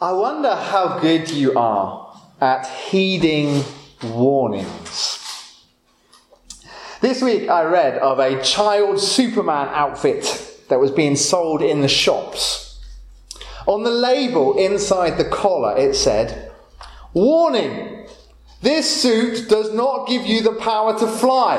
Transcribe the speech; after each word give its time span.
I 0.00 0.12
wonder 0.12 0.52
how 0.52 0.98
good 0.98 1.30
you 1.30 1.56
are 1.56 2.20
at 2.40 2.66
heeding 2.66 3.62
warnings. 4.02 5.20
This 7.00 7.22
week 7.22 7.48
I 7.48 7.62
read 7.62 7.98
of 7.98 8.18
a 8.18 8.42
child 8.42 8.98
Superman 8.98 9.68
outfit 9.68 10.64
that 10.68 10.80
was 10.80 10.90
being 10.90 11.14
sold 11.14 11.62
in 11.62 11.80
the 11.80 11.88
shops. 11.88 12.80
On 13.66 13.84
the 13.84 13.90
label 13.90 14.58
inside 14.58 15.16
the 15.16 15.26
collar 15.26 15.76
it 15.78 15.94
said, 15.94 16.50
Warning! 17.12 18.08
This 18.62 19.00
suit 19.00 19.48
does 19.48 19.72
not 19.72 20.08
give 20.08 20.26
you 20.26 20.42
the 20.42 20.54
power 20.54 20.98
to 20.98 21.06
fly. 21.06 21.58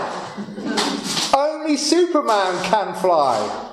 Only 1.34 1.78
Superman 1.78 2.62
can 2.66 2.96
fly. 2.96 3.72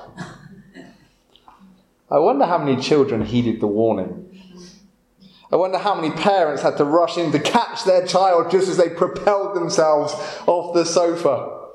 I 2.09 2.19
wonder 2.19 2.45
how 2.45 2.59
many 2.59 2.81
children 2.81 3.25
heeded 3.25 3.59
the 3.59 3.67
warning. 3.67 4.22
I 5.53 5.55
wonder 5.55 5.77
how 5.77 5.93
many 5.93 6.09
parents 6.09 6.63
had 6.63 6.77
to 6.77 6.83
rush 6.83 7.15
in 7.15 7.31
to 7.31 7.37
catch 7.37 7.83
their 7.83 8.07
child 8.07 8.49
just 8.49 8.67
as 8.67 8.77
they 8.77 8.89
propelled 8.89 9.55
themselves 9.55 10.11
off 10.47 10.73
the 10.73 10.83
sofa. 10.83 11.67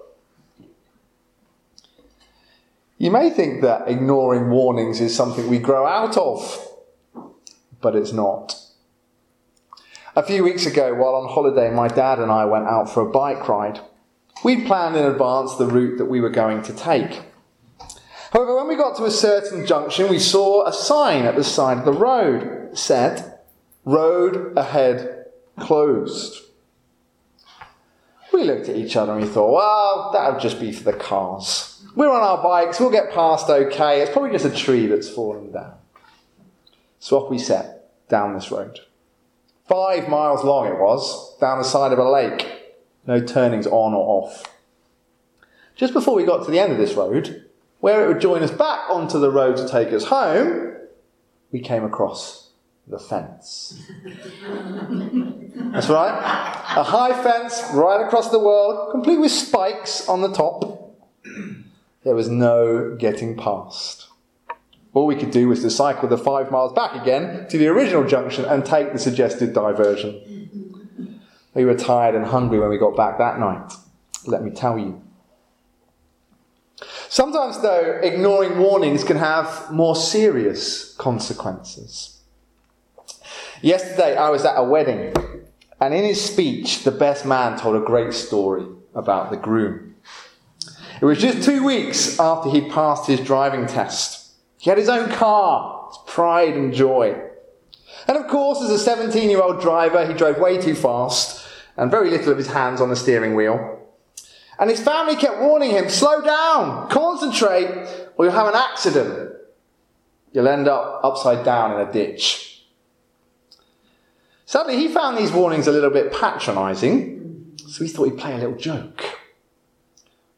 You 2.96 3.12
may 3.12 3.30
think 3.30 3.62
that 3.62 3.86
ignoring 3.86 4.50
warnings 4.50 5.00
is 5.00 5.14
something 5.14 5.46
we 5.46 5.60
grow 5.60 5.86
out 5.86 6.16
of, 6.16 6.60
but 7.80 7.94
it's 7.94 8.12
not. 8.12 8.60
A 10.16 10.24
few 10.24 10.42
weeks 10.42 10.66
ago, 10.66 10.92
while 10.94 11.14
on 11.14 11.28
holiday, 11.32 11.70
my 11.70 11.86
dad 11.86 12.18
and 12.18 12.32
I 12.32 12.46
went 12.46 12.66
out 12.66 12.92
for 12.92 13.06
a 13.06 13.12
bike 13.12 13.48
ride. 13.48 13.78
We'd 14.42 14.66
planned 14.66 14.96
in 14.96 15.04
advance 15.04 15.54
the 15.54 15.66
route 15.66 15.98
that 15.98 16.06
we 16.06 16.20
were 16.20 16.30
going 16.30 16.62
to 16.64 16.72
take. 16.72 17.22
However, 18.32 18.56
when 18.56 18.66
we 18.66 18.74
got 18.74 18.96
to 18.96 19.04
a 19.04 19.10
certain 19.12 19.66
junction, 19.66 20.08
we 20.08 20.18
saw 20.18 20.66
a 20.66 20.72
sign 20.72 21.26
at 21.26 21.36
the 21.36 21.44
side 21.44 21.78
of 21.78 21.84
the 21.84 21.92
road. 21.92 22.76
Said, 22.76 23.37
Road 23.88 24.52
ahead 24.54 25.28
closed. 25.58 26.42
We 28.34 28.44
looked 28.44 28.68
at 28.68 28.76
each 28.76 28.96
other 28.96 29.12
and 29.12 29.22
we 29.22 29.26
thought, 29.26 29.50
well, 29.50 30.10
that'll 30.12 30.38
just 30.38 30.60
be 30.60 30.72
for 30.72 30.84
the 30.84 30.92
cars. 30.92 31.82
We're 31.96 32.12
on 32.12 32.20
our 32.20 32.42
bikes, 32.42 32.78
we'll 32.78 32.90
get 32.90 33.14
past 33.14 33.48
okay. 33.48 34.02
It's 34.02 34.12
probably 34.12 34.32
just 34.32 34.44
a 34.44 34.50
tree 34.50 34.88
that's 34.88 35.08
fallen 35.08 35.52
down. 35.52 35.72
So 36.98 37.16
off 37.16 37.30
we 37.30 37.38
set 37.38 38.08
down 38.10 38.34
this 38.34 38.50
road. 38.50 38.78
Five 39.66 40.06
miles 40.06 40.44
long 40.44 40.66
it 40.66 40.78
was, 40.78 41.38
down 41.38 41.56
the 41.56 41.64
side 41.64 41.94
of 41.94 41.98
a 41.98 42.10
lake. 42.10 42.46
No 43.06 43.20
turnings 43.20 43.66
on 43.66 43.94
or 43.94 44.22
off. 44.22 44.54
Just 45.76 45.94
before 45.94 46.14
we 46.14 46.24
got 46.24 46.44
to 46.44 46.50
the 46.50 46.58
end 46.58 46.72
of 46.72 46.78
this 46.78 46.92
road, 46.92 47.48
where 47.80 48.04
it 48.04 48.08
would 48.08 48.20
join 48.20 48.42
us 48.42 48.50
back 48.50 48.90
onto 48.90 49.18
the 49.18 49.30
road 49.30 49.56
to 49.56 49.66
take 49.66 49.94
us 49.94 50.04
home, 50.04 50.76
we 51.50 51.60
came 51.60 51.84
across 51.84 52.47
the 52.88 52.98
fence. 52.98 53.80
That's 55.72 55.88
right. 55.88 56.18
A 56.76 56.82
high 56.82 57.22
fence 57.22 57.62
right 57.74 58.04
across 58.04 58.30
the 58.30 58.38
world, 58.38 58.92
complete 58.92 59.18
with 59.18 59.32
spikes 59.32 60.08
on 60.08 60.22
the 60.22 60.32
top. 60.32 60.96
There 62.04 62.14
was 62.14 62.28
no 62.28 62.96
getting 62.96 63.36
past. 63.36 64.06
All 64.94 65.06
we 65.06 65.16
could 65.16 65.30
do 65.30 65.48
was 65.48 65.60
to 65.62 65.70
cycle 65.70 66.08
the 66.08 66.16
five 66.16 66.50
miles 66.50 66.72
back 66.72 67.00
again 67.00 67.46
to 67.48 67.58
the 67.58 67.68
original 67.68 68.04
junction 68.04 68.44
and 68.46 68.64
take 68.64 68.92
the 68.92 68.98
suggested 68.98 69.52
diversion. 69.52 70.48
We 71.54 71.64
were 71.64 71.74
tired 71.74 72.14
and 72.14 72.24
hungry 72.24 72.58
when 72.58 72.70
we 72.70 72.78
got 72.78 72.96
back 72.96 73.18
that 73.18 73.38
night, 73.38 73.72
let 74.26 74.42
me 74.42 74.50
tell 74.50 74.78
you. 74.78 75.02
Sometimes, 77.08 77.60
though, 77.60 78.00
ignoring 78.02 78.58
warnings 78.58 79.02
can 79.02 79.16
have 79.16 79.70
more 79.72 79.96
serious 79.96 80.94
consequences. 80.94 82.17
Yesterday, 83.60 84.16
I 84.16 84.30
was 84.30 84.44
at 84.44 84.54
a 84.56 84.62
wedding, 84.62 85.12
and 85.80 85.92
in 85.92 86.04
his 86.04 86.24
speech, 86.24 86.84
the 86.84 86.92
best 86.92 87.26
man 87.26 87.58
told 87.58 87.74
a 87.74 87.84
great 87.84 88.12
story 88.12 88.64
about 88.94 89.30
the 89.30 89.36
groom. 89.36 89.96
It 91.00 91.04
was 91.04 91.18
just 91.18 91.42
two 91.42 91.64
weeks 91.64 92.20
after 92.20 92.50
he'd 92.50 92.70
passed 92.70 93.08
his 93.08 93.20
driving 93.20 93.66
test. 93.66 94.32
He 94.58 94.70
had 94.70 94.78
his 94.78 94.88
own 94.88 95.10
car, 95.10 95.88
his 95.88 95.98
pride 96.06 96.54
and 96.54 96.72
joy. 96.72 97.20
And 98.06 98.16
of 98.16 98.28
course, 98.28 98.62
as 98.62 98.70
a 98.70 98.78
17 98.78 99.28
year 99.28 99.42
old 99.42 99.60
driver, 99.60 100.06
he 100.06 100.14
drove 100.14 100.38
way 100.38 100.60
too 100.60 100.74
fast 100.74 101.46
and 101.76 101.90
very 101.90 102.10
little 102.10 102.32
of 102.32 102.38
his 102.38 102.48
hands 102.48 102.80
on 102.80 102.90
the 102.90 102.96
steering 102.96 103.34
wheel. 103.34 103.86
And 104.58 104.70
his 104.70 104.80
family 104.80 105.14
kept 105.14 105.40
warning 105.40 105.70
him, 105.70 105.88
slow 105.88 106.20
down, 106.20 106.88
concentrate, 106.90 107.88
or 108.16 108.24
you'll 108.24 108.34
have 108.34 108.48
an 108.48 108.56
accident. 108.56 109.32
You'll 110.32 110.48
end 110.48 110.66
up 110.66 111.00
upside 111.04 111.44
down 111.44 111.80
in 111.80 111.88
a 111.88 111.92
ditch. 111.92 112.57
Sadly, 114.48 114.76
he 114.76 114.88
found 114.88 115.18
these 115.18 115.30
warnings 115.30 115.66
a 115.66 115.72
little 115.72 115.90
bit 115.90 116.10
patronising, 116.10 117.52
so 117.68 117.84
he 117.84 117.90
thought 117.90 118.04
he'd 118.04 118.16
play 118.16 118.32
a 118.32 118.38
little 118.38 118.56
joke. 118.56 119.04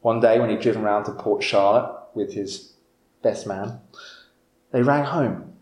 One 0.01 0.19
day, 0.19 0.37
when 0.37 0.49
he'd 0.49 0.59
driven 0.59 0.81
round 0.81 1.05
to 1.05 1.13
Port 1.13 1.41
Charlotte 1.41 1.97
with 2.13 2.33
his 2.33 2.73
best 3.21 3.47
man, 3.47 3.79
they 4.73 4.81
rang 4.81 5.05
home. 5.05 5.53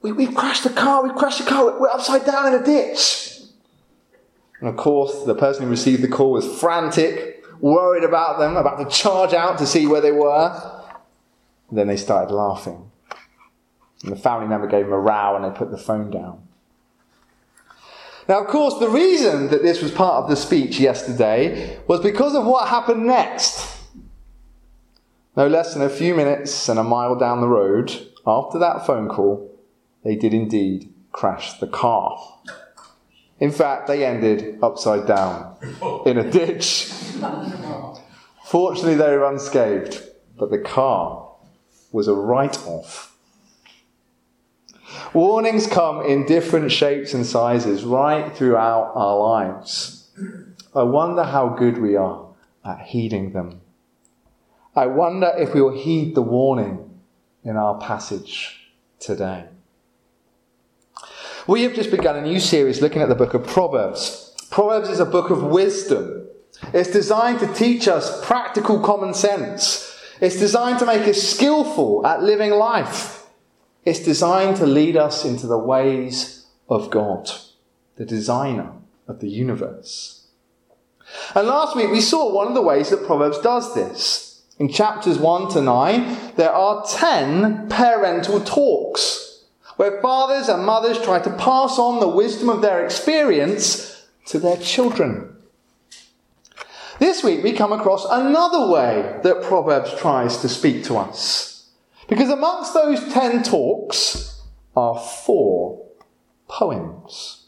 We, 0.00 0.12
we've 0.12 0.34
crashed 0.34 0.64
the 0.64 0.70
car, 0.70 1.02
we've 1.02 1.14
crashed 1.14 1.44
the 1.44 1.50
car, 1.50 1.78
we're 1.78 1.90
upside 1.90 2.24
down 2.24 2.46
in 2.46 2.62
a 2.62 2.64
ditch. 2.64 3.42
And 4.60 4.70
of 4.70 4.78
course, 4.78 5.24
the 5.24 5.34
person 5.34 5.64
who 5.64 5.68
received 5.68 6.02
the 6.02 6.08
call 6.08 6.32
was 6.32 6.58
frantic, 6.58 7.44
worried 7.60 8.04
about 8.04 8.38
them, 8.38 8.56
about 8.56 8.78
to 8.78 8.86
charge 8.96 9.34
out 9.34 9.58
to 9.58 9.66
see 9.66 9.86
where 9.86 10.00
they 10.00 10.12
were. 10.12 10.82
And 11.68 11.78
then 11.78 11.88
they 11.88 11.98
started 11.98 12.34
laughing. 12.34 12.90
And 14.04 14.12
the 14.12 14.16
family 14.16 14.48
member 14.48 14.68
gave 14.68 14.86
him 14.86 14.92
a 14.94 14.98
row 14.98 15.36
and 15.36 15.44
they 15.44 15.50
put 15.50 15.70
the 15.70 15.76
phone 15.76 16.10
down. 16.10 16.46
Now, 18.30 18.42
of 18.42 18.46
course, 18.46 18.78
the 18.78 18.88
reason 18.88 19.48
that 19.48 19.64
this 19.64 19.82
was 19.82 19.90
part 19.90 20.22
of 20.22 20.30
the 20.30 20.36
speech 20.36 20.78
yesterday 20.78 21.80
was 21.88 21.98
because 21.98 22.36
of 22.36 22.46
what 22.46 22.68
happened 22.68 23.04
next. 23.04 23.76
No 25.36 25.48
less 25.48 25.74
than 25.74 25.82
a 25.82 25.88
few 25.88 26.14
minutes 26.14 26.68
and 26.68 26.78
a 26.78 26.84
mile 26.84 27.16
down 27.16 27.40
the 27.40 27.48
road, 27.48 27.90
after 28.24 28.60
that 28.60 28.86
phone 28.86 29.08
call, 29.08 29.60
they 30.04 30.14
did 30.14 30.32
indeed 30.32 30.94
crash 31.10 31.58
the 31.58 31.66
car. 31.66 32.16
In 33.40 33.50
fact, 33.50 33.88
they 33.88 34.06
ended 34.06 34.60
upside 34.62 35.08
down 35.08 35.56
in 36.06 36.16
a 36.16 36.30
ditch. 36.30 36.84
Fortunately, 38.44 38.94
they 38.94 39.10
were 39.10 39.28
unscathed, 39.28 40.04
but 40.38 40.52
the 40.52 40.58
car 40.58 41.32
was 41.90 42.06
a 42.06 42.14
write 42.14 42.64
off 42.64 43.09
Warnings 45.12 45.66
come 45.66 46.04
in 46.04 46.26
different 46.26 46.72
shapes 46.72 47.14
and 47.14 47.26
sizes 47.26 47.84
right 47.84 48.34
throughout 48.36 48.92
our 48.94 49.18
lives. 49.18 50.08
I 50.74 50.82
wonder 50.82 51.24
how 51.24 51.48
good 51.48 51.78
we 51.78 51.96
are 51.96 52.26
at 52.64 52.80
heeding 52.80 53.32
them. 53.32 53.60
I 54.76 54.86
wonder 54.86 55.32
if 55.36 55.54
we 55.54 55.62
will 55.62 55.76
heed 55.76 56.14
the 56.14 56.22
warning 56.22 57.00
in 57.44 57.56
our 57.56 57.78
passage 57.80 58.70
today. 58.98 59.46
We 61.46 61.62
have 61.62 61.74
just 61.74 61.90
begun 61.90 62.16
a 62.16 62.22
new 62.22 62.38
series 62.38 62.80
looking 62.80 63.02
at 63.02 63.08
the 63.08 63.14
book 63.14 63.34
of 63.34 63.46
Proverbs. 63.46 64.36
Proverbs 64.50 64.88
is 64.88 65.00
a 65.00 65.06
book 65.06 65.30
of 65.30 65.42
wisdom. 65.42 66.26
It's 66.72 66.90
designed 66.90 67.40
to 67.40 67.52
teach 67.52 67.88
us 67.88 68.24
practical 68.24 68.78
common 68.80 69.14
sense. 69.14 69.86
It's 70.20 70.38
designed 70.38 70.78
to 70.80 70.86
make 70.86 71.08
us 71.08 71.22
skillful 71.22 72.06
at 72.06 72.22
living 72.22 72.50
life. 72.50 73.19
It's 73.84 74.00
designed 74.00 74.56
to 74.58 74.66
lead 74.66 74.96
us 74.96 75.24
into 75.24 75.46
the 75.46 75.58
ways 75.58 76.46
of 76.68 76.90
God, 76.90 77.30
the 77.96 78.04
designer 78.04 78.72
of 79.08 79.20
the 79.20 79.28
universe. 79.28 80.26
And 81.34 81.48
last 81.48 81.76
week 81.76 81.90
we 81.90 82.00
saw 82.00 82.32
one 82.32 82.48
of 82.48 82.54
the 82.54 82.62
ways 82.62 82.90
that 82.90 83.06
Proverbs 83.06 83.38
does 83.40 83.74
this. 83.74 84.42
In 84.58 84.68
chapters 84.68 85.18
1 85.18 85.52
to 85.52 85.62
9, 85.62 86.34
there 86.36 86.52
are 86.52 86.84
10 86.86 87.68
parental 87.70 88.40
talks 88.40 89.44
where 89.76 90.02
fathers 90.02 90.48
and 90.48 90.66
mothers 90.66 91.00
try 91.00 91.18
to 91.18 91.30
pass 91.30 91.78
on 91.78 92.00
the 92.00 92.08
wisdom 92.08 92.50
of 92.50 92.60
their 92.60 92.84
experience 92.84 94.06
to 94.26 94.38
their 94.38 94.58
children. 94.58 95.34
This 96.98 97.24
week 97.24 97.42
we 97.42 97.54
come 97.54 97.72
across 97.72 98.04
another 98.04 98.70
way 98.70 99.18
that 99.22 99.42
Proverbs 99.42 99.94
tries 99.98 100.36
to 100.42 100.50
speak 100.50 100.84
to 100.84 100.98
us. 100.98 101.49
Because 102.10 102.28
amongst 102.28 102.74
those 102.74 103.00
ten 103.12 103.42
talks 103.44 104.42
are 104.76 104.98
four 104.98 105.86
poems. 106.48 107.46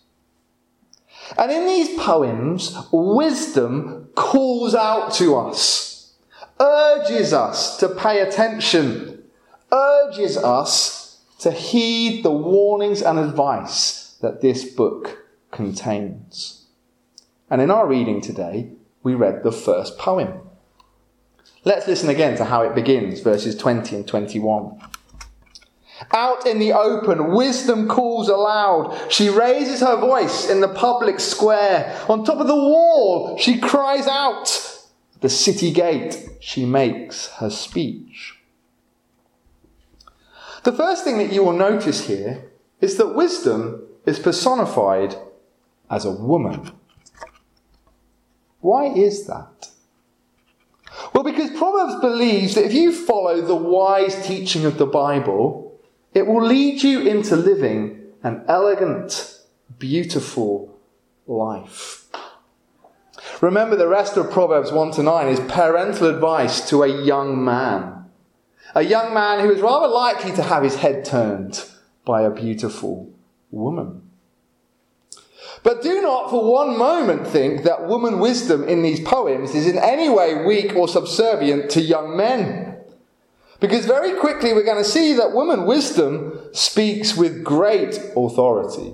And 1.37 1.50
in 1.50 1.67
these 1.67 1.99
poems, 1.99 2.76
wisdom 2.93 4.09
calls 4.14 4.75
out 4.75 5.12
to 5.14 5.35
us, 5.35 6.14
urges 6.61 7.32
us 7.32 7.76
to 7.79 7.88
pay 7.88 8.20
attention, 8.20 9.25
urges 9.73 10.37
us 10.37 11.20
to 11.41 11.50
heed 11.50 12.23
the 12.23 12.31
warnings 12.31 13.03
and 13.03 13.19
advice 13.19 14.17
that 14.20 14.43
this 14.43 14.64
book 14.64 15.26
contains. 15.50 16.67
And 17.50 17.61
in 17.61 17.70
our 17.70 17.87
reading 17.87 18.20
today, 18.20 18.70
we 19.03 19.14
read 19.14 19.43
the 19.43 19.50
first 19.50 19.99
poem. 19.99 20.41
Let's 21.64 21.87
listen 21.87 22.09
again 22.09 22.37
to 22.38 22.44
how 22.44 22.62
it 22.62 22.75
begins, 22.75 23.20
verses 23.20 23.56
20 23.56 23.94
and 23.97 24.06
21. 24.06 24.81
Out 26.11 26.47
in 26.47 26.59
the 26.59 26.73
open, 26.73 27.32
wisdom 27.32 27.87
calls 27.87 28.29
aloud. 28.29 28.99
She 29.11 29.29
raises 29.29 29.81
her 29.81 29.97
voice 29.97 30.50
in 30.50 30.61
the 30.61 30.69
public 30.69 31.20
square. 31.20 31.97
On 32.09 32.25
top 32.25 32.41
of 32.41 32.49
the 32.49 32.55
wall, 32.55 33.38
she 33.38 33.61
cries 33.61 34.09
out. 34.09 34.49
At 35.14 35.20
the 35.20 35.29
city 35.29 35.70
gate, 35.70 36.29
she 36.41 36.64
makes 36.64 37.29
her 37.37 37.50
speech. 37.50 38.38
The 40.64 40.73
first 40.73 41.05
thing 41.05 41.19
that 41.19 41.32
you 41.32 41.44
will 41.44 41.53
notice 41.53 42.06
here 42.06 42.50
is 42.81 42.97
that 42.97 43.14
wisdom 43.14 43.87
is 44.05 44.19
personified 44.19 45.14
as 45.88 46.05
a 46.05 46.11
woman. 46.11 46.73
Why 48.61 48.87
is 48.87 49.26
that? 49.26 49.71
Well, 51.12 51.25
because 51.25 51.50
Proverbs 51.50 52.00
believes 52.00 52.55
that 52.55 52.64
if 52.64 52.73
you 52.73 52.93
follow 52.93 53.41
the 53.41 53.56
wise 53.56 54.26
teaching 54.26 54.64
of 54.64 54.79
the 54.79 54.87
Bible, 54.87 55.79
it 56.14 56.26
will 56.26 56.44
lead 56.44 56.82
you 56.82 57.00
into 57.00 57.37
living 57.37 58.00
an 58.23 58.44
elegant, 58.49 59.41
beautiful 59.79 60.79
life. 61.26 62.06
Remember, 63.41 63.76
the 63.76 63.88
rest 63.88 64.17
of 64.17 64.31
Proverbs 64.31 64.73
1 64.73 64.93
to 64.93 65.03
9 65.03 65.29
is 65.29 65.41
parental 65.41 66.09
advice 66.09 66.69
to 66.69 66.82
a 66.82 67.05
young 67.05 67.44
man. 67.44 68.05
A 68.75 68.82
young 68.82 69.12
man 69.12 69.41
who 69.41 69.50
is 69.50 69.61
rather 69.61 69.88
likely 69.88 70.32
to 70.32 70.43
have 70.43 70.62
his 70.62 70.76
head 70.76 71.05
turned 71.05 71.64
by 72.05 72.23
a 72.23 72.31
beautiful 72.31 73.12
woman. 73.50 74.03
But 75.62 75.82
do 75.82 76.03
not 76.03 76.31
for 76.31 76.50
one 76.50 76.76
moment 76.76 77.26
think 77.26 77.62
that 77.62 77.87
woman 77.87 78.19
wisdom 78.19 78.64
in 78.64 78.82
these 78.82 79.00
poems 79.00 79.55
is 79.55 79.67
in 79.67 79.79
any 79.79 80.09
way 80.09 80.44
weak 80.44 80.75
or 80.75 80.88
subservient 80.88 81.70
to 81.73 81.81
young 81.81 82.17
men. 82.17 82.79
Because 83.61 83.87
very 83.87 84.19
quickly 84.19 84.53
we're 84.53 84.64
going 84.64 84.82
to 84.82 84.88
see 84.88 85.12
that 85.12 85.32
woman 85.32 85.67
wisdom 85.67 86.41
speaks 86.53 87.17
with 87.17 87.44
great 87.44 87.97
authority. 88.17 88.93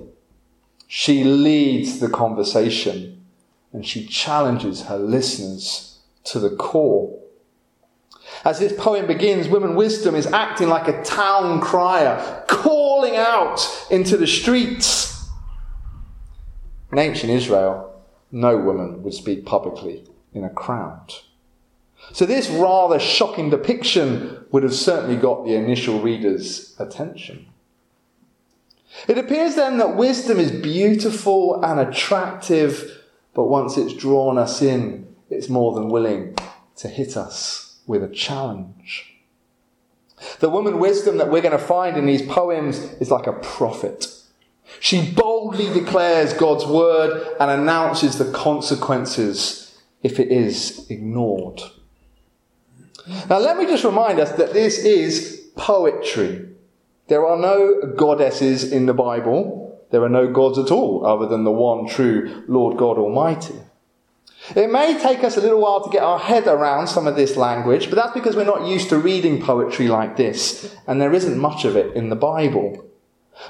She 0.85 1.23
leads 1.23 1.99
the 1.99 2.09
conversation 2.09 3.25
and 3.73 3.85
she 3.85 4.05
challenges 4.05 4.83
her 4.83 4.97
listeners 4.97 5.99
to 6.25 6.39
the 6.39 6.55
core. 6.55 7.19
As 8.45 8.59
this 8.59 8.73
poem 8.77 9.07
begins, 9.07 9.47
woman 9.47 9.75
wisdom 9.75 10.13
is 10.13 10.27
acting 10.27 10.69
like 10.69 10.87
a 10.87 11.03
town 11.03 11.61
crier, 11.61 12.43
calling 12.47 13.15
out 13.15 13.59
into 13.89 14.17
the 14.17 14.27
streets 14.27 15.18
in 16.91 16.97
ancient 16.97 17.31
Israel, 17.31 18.03
no 18.31 18.57
woman 18.57 19.03
would 19.03 19.13
speak 19.13 19.45
publicly 19.45 20.03
in 20.33 20.43
a 20.43 20.49
crowd. 20.49 21.13
So, 22.13 22.25
this 22.25 22.49
rather 22.49 22.99
shocking 22.99 23.49
depiction 23.49 24.45
would 24.51 24.63
have 24.63 24.73
certainly 24.73 25.17
got 25.17 25.45
the 25.45 25.55
initial 25.55 25.99
reader's 25.99 26.75
attention. 26.79 27.47
It 29.07 29.17
appears 29.17 29.55
then 29.55 29.77
that 29.77 29.95
wisdom 29.95 30.39
is 30.39 30.51
beautiful 30.51 31.63
and 31.63 31.79
attractive, 31.79 33.03
but 33.33 33.45
once 33.45 33.77
it's 33.77 33.93
drawn 33.93 34.37
us 34.37 34.61
in, 34.61 35.07
it's 35.29 35.49
more 35.49 35.73
than 35.73 35.89
willing 35.89 36.35
to 36.77 36.87
hit 36.87 37.15
us 37.15 37.79
with 37.85 38.03
a 38.03 38.07
challenge. 38.07 39.13
The 40.39 40.49
woman 40.49 40.79
wisdom 40.79 41.17
that 41.17 41.29
we're 41.29 41.41
going 41.41 41.57
to 41.57 41.63
find 41.63 41.97
in 41.97 42.05
these 42.05 42.23
poems 42.23 42.79
is 42.99 43.11
like 43.11 43.27
a 43.27 43.33
prophet 43.33 44.07
she 44.79 45.11
boldly 45.11 45.71
declares 45.73 46.33
God's 46.33 46.65
word 46.65 47.35
and 47.39 47.51
announces 47.51 48.17
the 48.17 48.31
consequences 48.31 49.77
if 50.03 50.19
it 50.19 50.29
is 50.29 50.89
ignored. 50.89 51.61
Now, 53.29 53.39
let 53.39 53.57
me 53.57 53.65
just 53.65 53.83
remind 53.83 54.19
us 54.19 54.31
that 54.33 54.53
this 54.53 54.77
is 54.79 55.49
poetry. 55.55 56.47
There 57.07 57.25
are 57.25 57.37
no 57.37 57.93
goddesses 57.95 58.71
in 58.71 58.85
the 58.85 58.93
Bible. 58.93 59.81
There 59.91 60.03
are 60.03 60.09
no 60.09 60.31
gods 60.31 60.59
at 60.59 60.71
all 60.71 61.05
other 61.05 61.25
than 61.27 61.43
the 61.43 61.51
one 61.51 61.87
true 61.87 62.43
Lord 62.47 62.77
God 62.77 62.97
Almighty. 62.97 63.55
It 64.55 64.71
may 64.71 64.97
take 64.99 65.23
us 65.23 65.37
a 65.37 65.41
little 65.41 65.59
while 65.59 65.83
to 65.83 65.89
get 65.89 66.03
our 66.03 66.19
head 66.19 66.47
around 66.47 66.87
some 66.87 67.07
of 67.07 67.15
this 67.15 67.35
language, 67.35 67.89
but 67.89 67.95
that's 67.95 68.13
because 68.13 68.35
we're 68.35 68.45
not 68.45 68.67
used 68.67 68.89
to 68.89 68.97
reading 68.97 69.41
poetry 69.41 69.87
like 69.87 70.17
this, 70.17 70.75
and 70.87 71.01
there 71.01 71.13
isn't 71.13 71.37
much 71.37 71.65
of 71.65 71.75
it 71.75 71.95
in 71.95 72.09
the 72.09 72.15
Bible. 72.15 72.88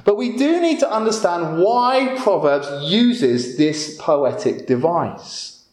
But 0.06 0.18
we 0.18 0.38
do 0.38 0.62
need 0.62 0.80
to 0.80 0.91
understand 0.91 1.59
why 1.59 2.15
Proverbs 2.19 2.68
uses 2.83 3.57
this 3.57 3.97
poetic 4.00 4.68
device. 4.68 5.65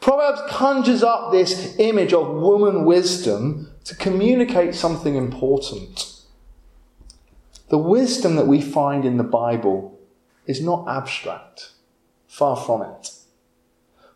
Proverbs 0.00 0.42
conjures 0.48 1.02
up 1.02 1.32
this 1.32 1.76
image 1.78 2.12
of 2.12 2.28
woman 2.28 2.84
wisdom 2.84 3.72
to 3.84 3.96
communicate 3.96 4.74
something 4.74 5.14
important. 5.14 6.22
The 7.68 7.78
wisdom 7.78 8.36
that 8.36 8.46
we 8.46 8.60
find 8.60 9.04
in 9.04 9.16
the 9.16 9.24
Bible 9.24 9.98
is 10.46 10.60
not 10.60 10.86
abstract, 10.88 11.70
far 12.28 12.56
from 12.56 12.82
it. 12.82 13.10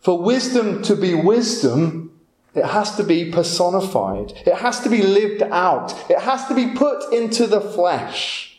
For 0.01 0.21
wisdom 0.23 0.83
to 0.83 0.95
be 0.95 1.15
wisdom, 1.15 2.21
it 2.55 2.65
has 2.65 2.97
to 2.97 3.05
be 3.05 3.31
personified, 3.31 4.33
it 4.47 4.57
has 4.57 4.81
to 4.81 4.89
be 4.89 5.03
lived 5.03 5.43
out, 5.43 5.93
it 6.11 6.19
has 6.21 6.47
to 6.47 6.55
be 6.55 6.69
put 6.75 7.13
into 7.13 7.47
the 7.47 7.61
flesh. 7.61 8.50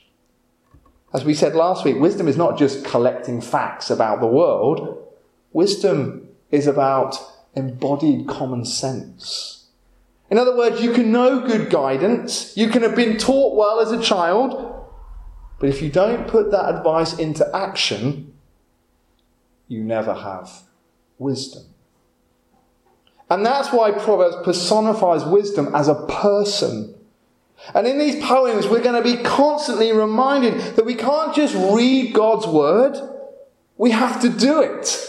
As 1.14 1.26
we 1.26 1.34
said 1.34 1.56
last 1.56 1.84
week, 1.84 1.98
wisdom 2.00 2.28
is 2.28 2.38
not 2.38 2.58
just 2.58 2.86
collecting 2.86 3.42
facts 3.42 3.90
about 3.90 4.22
the 4.22 4.28
world. 4.28 5.08
Wisdom 5.52 6.30
is 6.52 6.68
about 6.68 7.18
embodied 7.56 8.28
common 8.28 8.64
sense. 8.64 9.68
In 10.30 10.38
other 10.38 10.56
words, 10.56 10.82
you 10.82 10.94
can 10.94 11.12
know 11.12 11.46
good 11.46 11.70
guidance, 11.70 12.56
you 12.56 12.70
can 12.70 12.84
have 12.84 12.96
been 12.96 13.18
taught 13.18 13.58
well 13.58 13.82
as 13.82 13.92
a 13.92 14.02
child, 14.02 14.88
but 15.60 15.68
if 15.68 15.82
you 15.82 15.90
don't 15.90 16.28
put 16.28 16.52
that 16.52 16.74
advice 16.74 17.18
into 17.20 17.46
action, 17.54 18.34
you 19.68 19.84
never 19.84 20.14
have 20.14 20.50
wisdom. 21.20 21.64
And 23.30 23.46
that's 23.46 23.74
why 23.74 23.92
Proverbs 23.92 24.38
personifies 24.44 25.26
wisdom 25.26 25.74
as 25.76 25.90
a 25.90 26.06
person 26.08 26.96
and 27.74 27.88
in 27.88 27.98
these 27.98 28.24
poems, 28.24 28.68
we're 28.68 28.82
going 28.82 29.02
to 29.02 29.18
be 29.18 29.22
constantly 29.24 29.92
reminded 29.92 30.76
that 30.76 30.86
we 30.86 30.96
can't 30.96 31.36
just 31.36 31.56
read 31.56 32.14
God's 32.14 32.48
word, 32.48 32.98
we 33.78 33.92
have 33.92 34.22
to 34.22 34.30
do 34.30 34.62
it. 34.62 35.08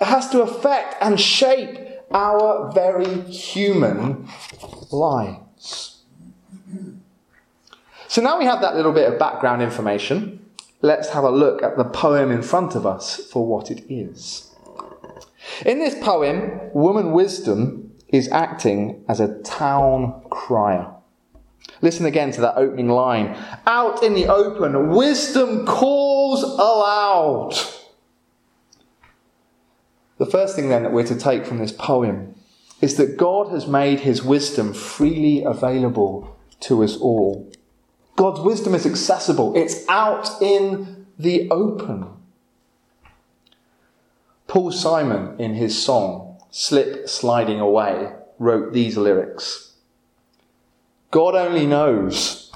It 0.00 0.06
has 0.06 0.30
to 0.30 0.42
affect 0.42 0.96
and 1.00 1.20
shape 1.20 1.78
our 2.10 2.72
very 2.72 3.22
human 3.22 4.28
lives. 4.90 6.02
So 8.08 8.22
now 8.22 8.38
we 8.38 8.44
have 8.44 8.60
that 8.62 8.74
little 8.74 8.92
bit 8.92 9.12
of 9.12 9.18
background 9.18 9.62
information. 9.62 10.44
Let's 10.82 11.10
have 11.10 11.24
a 11.24 11.30
look 11.30 11.62
at 11.62 11.76
the 11.76 11.84
poem 11.84 12.30
in 12.30 12.42
front 12.42 12.74
of 12.74 12.86
us 12.86 13.16
for 13.16 13.46
what 13.46 13.70
it 13.70 13.84
is. 13.88 14.50
In 15.66 15.78
this 15.78 15.94
poem, 16.02 16.72
woman 16.72 17.12
wisdom 17.12 17.92
is 18.08 18.28
acting 18.32 19.04
as 19.08 19.20
a 19.20 19.40
town 19.42 20.22
crier. 20.30 20.88
Listen 21.82 22.06
again 22.06 22.30
to 22.32 22.40
that 22.42 22.56
opening 22.56 22.88
line. 22.88 23.36
Out 23.66 24.02
in 24.02 24.14
the 24.14 24.26
open, 24.26 24.90
wisdom 24.90 25.66
calls 25.66 26.42
aloud. 26.42 27.54
The 30.18 30.26
first 30.26 30.54
thing 30.54 30.68
then 30.68 30.82
that 30.82 30.92
we're 30.92 31.06
to 31.06 31.16
take 31.16 31.46
from 31.46 31.58
this 31.58 31.72
poem 31.72 32.34
is 32.80 32.96
that 32.96 33.16
God 33.16 33.50
has 33.50 33.66
made 33.66 34.00
his 34.00 34.22
wisdom 34.22 34.72
freely 34.72 35.42
available 35.42 36.36
to 36.60 36.82
us 36.84 36.96
all. 36.96 37.50
God's 38.16 38.40
wisdom 38.40 38.74
is 38.74 38.84
accessible, 38.84 39.56
it's 39.56 39.88
out 39.88 40.42
in 40.42 41.06
the 41.18 41.48
open. 41.50 42.06
Paul 44.46 44.72
Simon, 44.72 45.40
in 45.40 45.54
his 45.54 45.82
song, 45.82 46.38
Slip 46.50 47.08
Sliding 47.08 47.60
Away, 47.60 48.12
wrote 48.38 48.72
these 48.72 48.96
lyrics. 48.96 49.69
God 51.10 51.34
only 51.34 51.66
knows. 51.66 52.52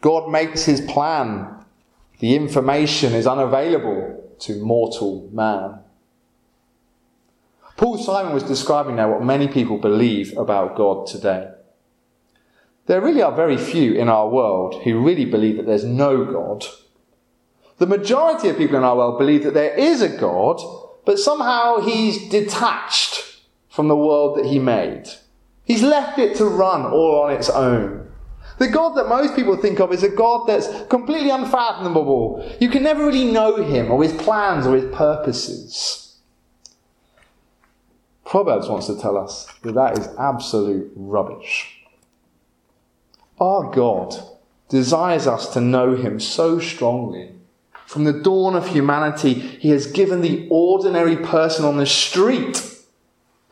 God 0.00 0.30
makes 0.30 0.64
his 0.64 0.80
plan. 0.80 1.64
The 2.18 2.34
information 2.34 3.14
is 3.14 3.26
unavailable 3.26 4.34
to 4.40 4.62
mortal 4.62 5.28
man. 5.32 5.78
Paul 7.76 7.98
Simon 7.98 8.32
was 8.32 8.42
describing 8.42 8.96
now 8.96 9.10
what 9.10 9.24
many 9.24 9.48
people 9.48 9.78
believe 9.78 10.36
about 10.36 10.76
God 10.76 11.06
today. 11.06 11.50
There 12.86 13.00
really 13.00 13.22
are 13.22 13.34
very 13.34 13.56
few 13.56 13.94
in 13.94 14.08
our 14.08 14.28
world 14.28 14.82
who 14.82 15.04
really 15.04 15.24
believe 15.24 15.56
that 15.56 15.66
there's 15.66 15.84
no 15.84 16.24
God. 16.24 16.64
The 17.78 17.86
majority 17.86 18.48
of 18.48 18.58
people 18.58 18.76
in 18.76 18.84
our 18.84 18.96
world 18.96 19.18
believe 19.18 19.44
that 19.44 19.54
there 19.54 19.74
is 19.74 20.02
a 20.02 20.08
God, 20.08 20.60
but 21.04 21.18
somehow 21.18 21.80
he's 21.80 22.28
detached 22.28 23.40
from 23.68 23.88
the 23.88 23.96
world 23.96 24.38
that 24.38 24.46
he 24.46 24.58
made. 24.58 25.08
He's 25.64 25.82
left 25.82 26.18
it 26.18 26.36
to 26.36 26.46
run 26.46 26.84
all 26.84 27.22
on 27.22 27.32
its 27.32 27.48
own. 27.48 28.10
The 28.58 28.68
God 28.68 28.94
that 28.96 29.08
most 29.08 29.34
people 29.34 29.56
think 29.56 29.80
of 29.80 29.92
is 29.92 30.02
a 30.02 30.08
God 30.08 30.46
that's 30.46 30.68
completely 30.88 31.30
unfathomable. 31.30 32.48
You 32.60 32.68
can 32.68 32.82
never 32.82 33.06
really 33.06 33.24
know 33.24 33.62
him 33.62 33.90
or 33.90 34.02
his 34.02 34.12
plans 34.12 34.66
or 34.66 34.76
his 34.76 34.94
purposes. 34.94 36.16
Proverbs 38.24 38.68
wants 38.68 38.86
to 38.86 38.98
tell 38.98 39.16
us 39.16 39.46
that 39.62 39.74
that 39.74 39.98
is 39.98 40.08
absolute 40.18 40.92
rubbish. 40.94 41.82
Our 43.40 43.70
God 43.70 44.14
desires 44.68 45.26
us 45.26 45.52
to 45.52 45.60
know 45.60 45.96
him 45.96 46.18
so 46.20 46.58
strongly. 46.58 47.32
From 47.86 48.04
the 48.04 48.12
dawn 48.12 48.54
of 48.54 48.68
humanity, 48.68 49.34
he 49.34 49.70
has 49.70 49.86
given 49.86 50.22
the 50.22 50.48
ordinary 50.50 51.16
person 51.16 51.64
on 51.64 51.76
the 51.76 51.86
street 51.86 52.64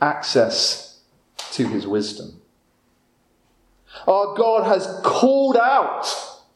access 0.01 0.90
to 1.53 1.67
his 1.69 1.87
wisdom. 1.87 2.41
Our 4.07 4.35
God 4.35 4.65
has 4.65 5.01
called 5.03 5.57
out 5.57 6.07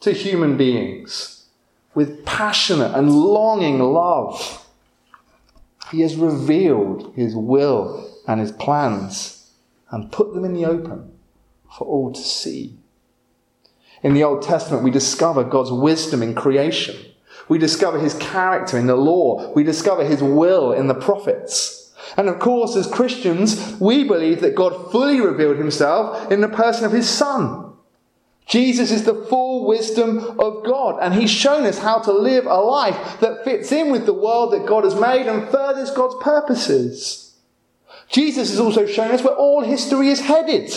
to 0.00 0.12
human 0.12 0.56
beings 0.56 1.46
with 1.94 2.24
passionate 2.24 2.94
and 2.94 3.12
longing 3.12 3.78
love. 3.78 4.66
He 5.90 6.00
has 6.00 6.16
revealed 6.16 7.12
his 7.14 7.36
will 7.36 8.10
and 8.26 8.40
his 8.40 8.52
plans 8.52 9.50
and 9.90 10.10
put 10.10 10.34
them 10.34 10.44
in 10.44 10.54
the 10.54 10.64
open 10.64 11.12
for 11.76 11.86
all 11.86 12.12
to 12.12 12.20
see. 12.20 12.76
In 14.02 14.14
the 14.14 14.24
Old 14.24 14.42
Testament, 14.42 14.84
we 14.84 14.90
discover 14.90 15.44
God's 15.44 15.72
wisdom 15.72 16.22
in 16.22 16.34
creation. 16.34 16.96
We 17.48 17.58
discover 17.58 17.98
his 17.98 18.14
character 18.14 18.78
in 18.78 18.86
the 18.86 18.96
law. 18.96 19.52
We 19.54 19.64
discover 19.64 20.04
his 20.04 20.22
will 20.22 20.72
in 20.72 20.88
the 20.88 20.94
prophets. 20.94 21.83
And 22.16 22.28
of 22.28 22.38
course, 22.38 22.76
as 22.76 22.87
Christians, 22.87 23.76
we 23.80 24.04
believe 24.04 24.40
that 24.40 24.54
God 24.54 24.92
fully 24.92 25.20
revealed 25.20 25.56
himself 25.56 26.30
in 26.30 26.40
the 26.40 26.49
person 26.49 26.84
of 26.84 26.92
his 26.92 27.08
Son. 27.08 27.73
Jesus 28.46 28.90
is 28.90 29.04
the 29.04 29.14
full 29.14 29.66
wisdom 29.66 30.18
of 30.38 30.64
God, 30.64 30.99
and 31.00 31.14
he's 31.14 31.30
shown 31.30 31.64
us 31.64 31.78
how 31.78 31.99
to 32.00 32.12
live 32.12 32.44
a 32.44 32.56
life 32.56 33.20
that 33.20 33.42
fits 33.44 33.73
in 33.73 33.90
with 33.90 34.04
the 34.04 34.12
world 34.12 34.52
that 34.52 34.66
God 34.66 34.84
has 34.84 34.94
made 34.94 35.26
and 35.26 35.49
furthers 35.49 35.90
God's 35.90 36.23
purposes. 36.23 37.37
Jesus 38.08 38.50
has 38.50 38.61
also 38.61 38.87
shown 38.87 39.11
us 39.11 39.23
where 39.23 39.34
all 39.34 39.62
history 39.62 40.08
is 40.08 40.20
headed 40.20 40.70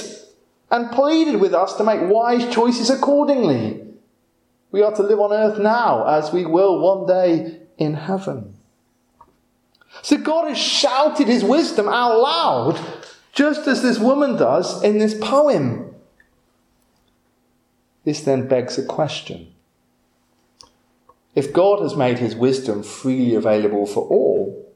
and 0.72 0.92
pleaded 0.92 1.42
with 1.42 1.54
us 1.54 1.76
to 1.76 1.84
make 1.84 2.10
wise 2.10 2.54
choices 2.54 2.90
accordingly. 2.90 3.84
We 4.72 4.82
are 4.82 4.94
to 4.96 5.04
live 5.04 5.20
on 5.20 5.34
earth 5.34 5.60
now 5.60 6.08
as 6.08 6.32
we 6.32 6.46
will 6.46 6.80
one 6.80 7.06
day 7.06 7.60
in 7.78 7.96
heaven. 7.96 8.57
So 10.02 10.18
God 10.18 10.48
has 10.48 10.58
shouted 10.58 11.28
his 11.28 11.44
wisdom 11.44 11.88
out 11.88 12.20
loud, 12.20 13.04
just 13.34 13.68
as 13.68 13.82
this 13.82 14.00
woman 14.00 14.36
does 14.36 14.84
in 14.84 14.98
this 14.98 15.14
poem. 15.14 15.96
This 18.04 18.22
then 18.22 18.48
begs 18.48 18.78
a 18.78 18.86
question. 18.86 19.54
If 21.36 21.54
God 21.54 21.82
has 21.82 21.96
made 21.96 22.20
his 22.20 22.36
wisdom 22.36 22.82
freely 22.82 23.36
available 23.36 23.86
for 23.86 24.08
all, 24.08 24.74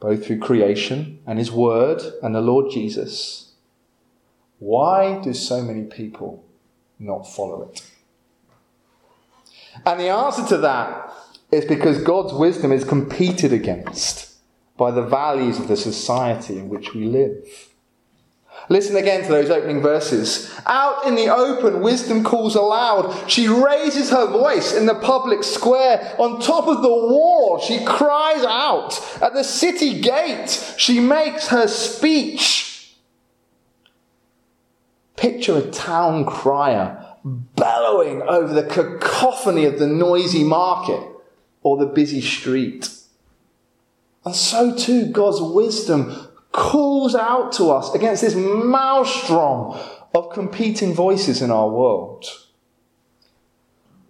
both 0.00 0.26
through 0.26 0.40
creation 0.40 1.20
and 1.26 1.38
his 1.38 1.52
word 1.52 2.02
and 2.22 2.34
the 2.34 2.40
Lord 2.40 2.70
Jesus, 2.70 3.52
why 4.58 5.20
do 5.22 5.34
so 5.34 5.62
many 5.62 5.84
people 5.84 6.44
not 6.98 7.32
follow 7.32 7.70
it? 7.70 7.82
And 9.84 10.00
the 10.00 10.08
answer 10.08 10.46
to 10.46 10.56
that 10.58 11.12
is 11.56 11.64
because 11.64 12.02
God's 12.02 12.32
wisdom 12.32 12.70
is 12.70 12.84
competed 12.84 13.52
against 13.52 14.34
by 14.76 14.90
the 14.90 15.02
values 15.02 15.58
of 15.58 15.68
the 15.68 15.76
society 15.76 16.58
in 16.58 16.68
which 16.68 16.94
we 16.94 17.06
live. 17.06 17.72
Listen 18.68 18.96
again 18.96 19.22
to 19.22 19.28
those 19.28 19.50
opening 19.50 19.80
verses. 19.80 20.52
Out 20.66 21.06
in 21.06 21.14
the 21.14 21.28
open, 21.28 21.82
wisdom 21.82 22.24
calls 22.24 22.56
aloud. 22.56 23.30
She 23.30 23.48
raises 23.48 24.10
her 24.10 24.26
voice 24.26 24.74
in 24.74 24.86
the 24.86 24.94
public 24.94 25.44
square. 25.44 26.16
On 26.18 26.40
top 26.40 26.66
of 26.66 26.82
the 26.82 26.88
wall, 26.88 27.60
she 27.60 27.84
cries 27.84 28.44
out. 28.44 29.00
At 29.22 29.34
the 29.34 29.44
city 29.44 30.00
gate, 30.00 30.74
she 30.76 31.00
makes 31.00 31.48
her 31.48 31.68
speech. 31.68 32.96
Picture 35.16 35.56
a 35.58 35.70
town 35.70 36.26
crier 36.26 37.02
bellowing 37.24 38.22
over 38.22 38.52
the 38.52 38.68
cacophony 38.68 39.64
of 39.64 39.78
the 39.78 39.86
noisy 39.86 40.44
market 40.44 41.00
or 41.66 41.76
the 41.76 41.84
busy 41.84 42.20
street. 42.20 42.88
And 44.24 44.36
so 44.36 44.72
too, 44.76 45.06
God's 45.06 45.40
wisdom 45.40 46.28
calls 46.52 47.16
out 47.16 47.50
to 47.54 47.72
us 47.72 47.92
against 47.92 48.22
this 48.22 48.36
maelstrom 48.36 49.76
of 50.14 50.32
competing 50.32 50.94
voices 50.94 51.42
in 51.42 51.50
our 51.50 51.68
world. 51.68 52.24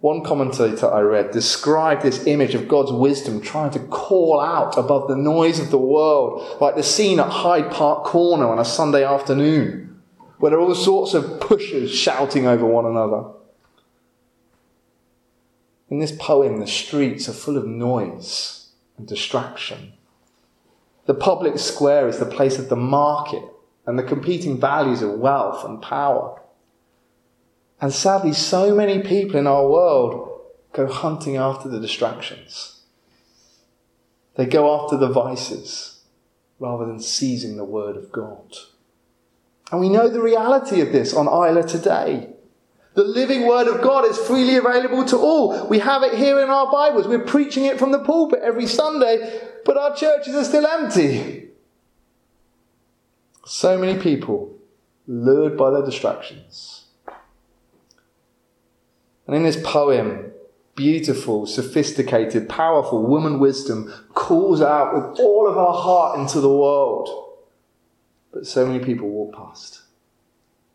One 0.01 0.23
commentator 0.23 0.87
I 0.87 0.99
read 0.99 1.31
described 1.31 2.03
this 2.03 2.27
image 2.27 2.53
of 2.53 2.67
God's 2.67 2.91
wisdom 2.91 3.41
trying 3.41 3.71
to 3.71 3.79
call 3.79 4.39
out 4.39 4.77
above 4.77 5.07
the 5.07 5.17
noise 5.17 5.59
of 5.59 5.71
the 5.71 5.79
world, 5.79 6.61
like 6.61 6.75
the 6.75 6.83
scene 6.83 7.19
at 7.19 7.27
Hyde 7.27 7.71
Park 7.71 8.03
Corner 8.03 8.47
on 8.47 8.59
a 8.59 8.65
Sunday 8.65 9.03
afternoon 9.03 9.99
where 10.37 10.51
there 10.51 10.59
are 10.59 10.61
all 10.61 10.75
sorts 10.75 11.15
of 11.15 11.39
pushers 11.39 11.91
shouting 11.91 12.45
over 12.45 12.67
one 12.67 12.85
another. 12.85 13.23
In 15.89 15.99
this 15.99 16.11
poem, 16.11 16.59
the 16.59 16.67
streets 16.67 17.29
are 17.29 17.33
full 17.33 17.57
of 17.57 17.65
noise 17.65 18.71
and 18.97 19.07
distraction. 19.07 19.93
The 21.05 21.13
public 21.13 21.57
square 21.57 22.07
is 22.07 22.19
the 22.19 22.25
place 22.25 22.59
of 22.59 22.69
the 22.69 22.75
market 22.75 23.43
and 23.85 23.97
the 23.97 24.03
competing 24.03 24.59
values 24.59 25.01
of 25.01 25.19
wealth 25.19 25.63
and 25.63 25.81
power. 25.81 26.41
And 27.79 27.93
sadly, 27.93 28.33
so 28.33 28.75
many 28.75 29.01
people 29.01 29.39
in 29.39 29.47
our 29.47 29.67
world 29.67 30.41
go 30.73 30.87
hunting 30.87 31.37
after 31.37 31.69
the 31.69 31.79
distractions. 31.79 32.81
They 34.35 34.45
go 34.45 34.83
after 34.83 34.97
the 34.97 35.07
vices 35.07 36.01
rather 36.59 36.85
than 36.85 36.99
seizing 36.99 37.55
the 37.55 37.63
word 37.63 37.95
of 37.95 38.11
God. 38.11 38.55
And 39.71 39.79
we 39.79 39.89
know 39.89 40.09
the 40.09 40.21
reality 40.21 40.81
of 40.81 40.91
this 40.91 41.13
on 41.13 41.27
Islay 41.27 41.67
today. 41.67 42.33
The 42.97 43.03
living 43.03 43.45
word 43.45 43.67
of 43.67 43.83
God 43.83 44.05
is 44.05 44.17
freely 44.17 44.55
available 44.55 45.05
to 45.05 45.17
all. 45.17 45.67
We 45.67 45.77
have 45.77 46.01
it 46.01 46.15
here 46.15 46.39
in 46.39 46.49
our 46.49 46.71
Bibles. 46.71 47.07
We're 47.07 47.19
preaching 47.19 47.65
it 47.65 47.77
from 47.77 47.91
the 47.91 47.99
pulpit 47.99 48.39
every 48.41 48.65
Sunday, 48.65 49.39
but 49.65 49.77
our 49.77 49.95
churches 49.95 50.33
are 50.33 50.43
still 50.43 50.65
empty. 50.65 51.49
So 53.45 53.77
many 53.77 53.99
people 53.99 54.57
lured 55.05 55.55
by 55.55 55.69
their 55.69 55.85
distractions. 55.85 56.85
And 59.27 59.35
in 59.35 59.43
this 59.43 59.61
poem, 59.63 60.31
beautiful, 60.73 61.45
sophisticated, 61.45 62.49
powerful 62.49 63.05
woman 63.05 63.37
wisdom 63.37 63.93
calls 64.15 64.59
out 64.59 64.95
with 64.95 65.19
all 65.19 65.47
of 65.47 65.53
her 65.53 65.79
heart 65.83 66.17
into 66.17 66.41
the 66.41 66.49
world. 66.49 67.35
But 68.33 68.47
so 68.47 68.65
many 68.65 68.83
people 68.83 69.07
walk 69.07 69.35
past 69.35 69.83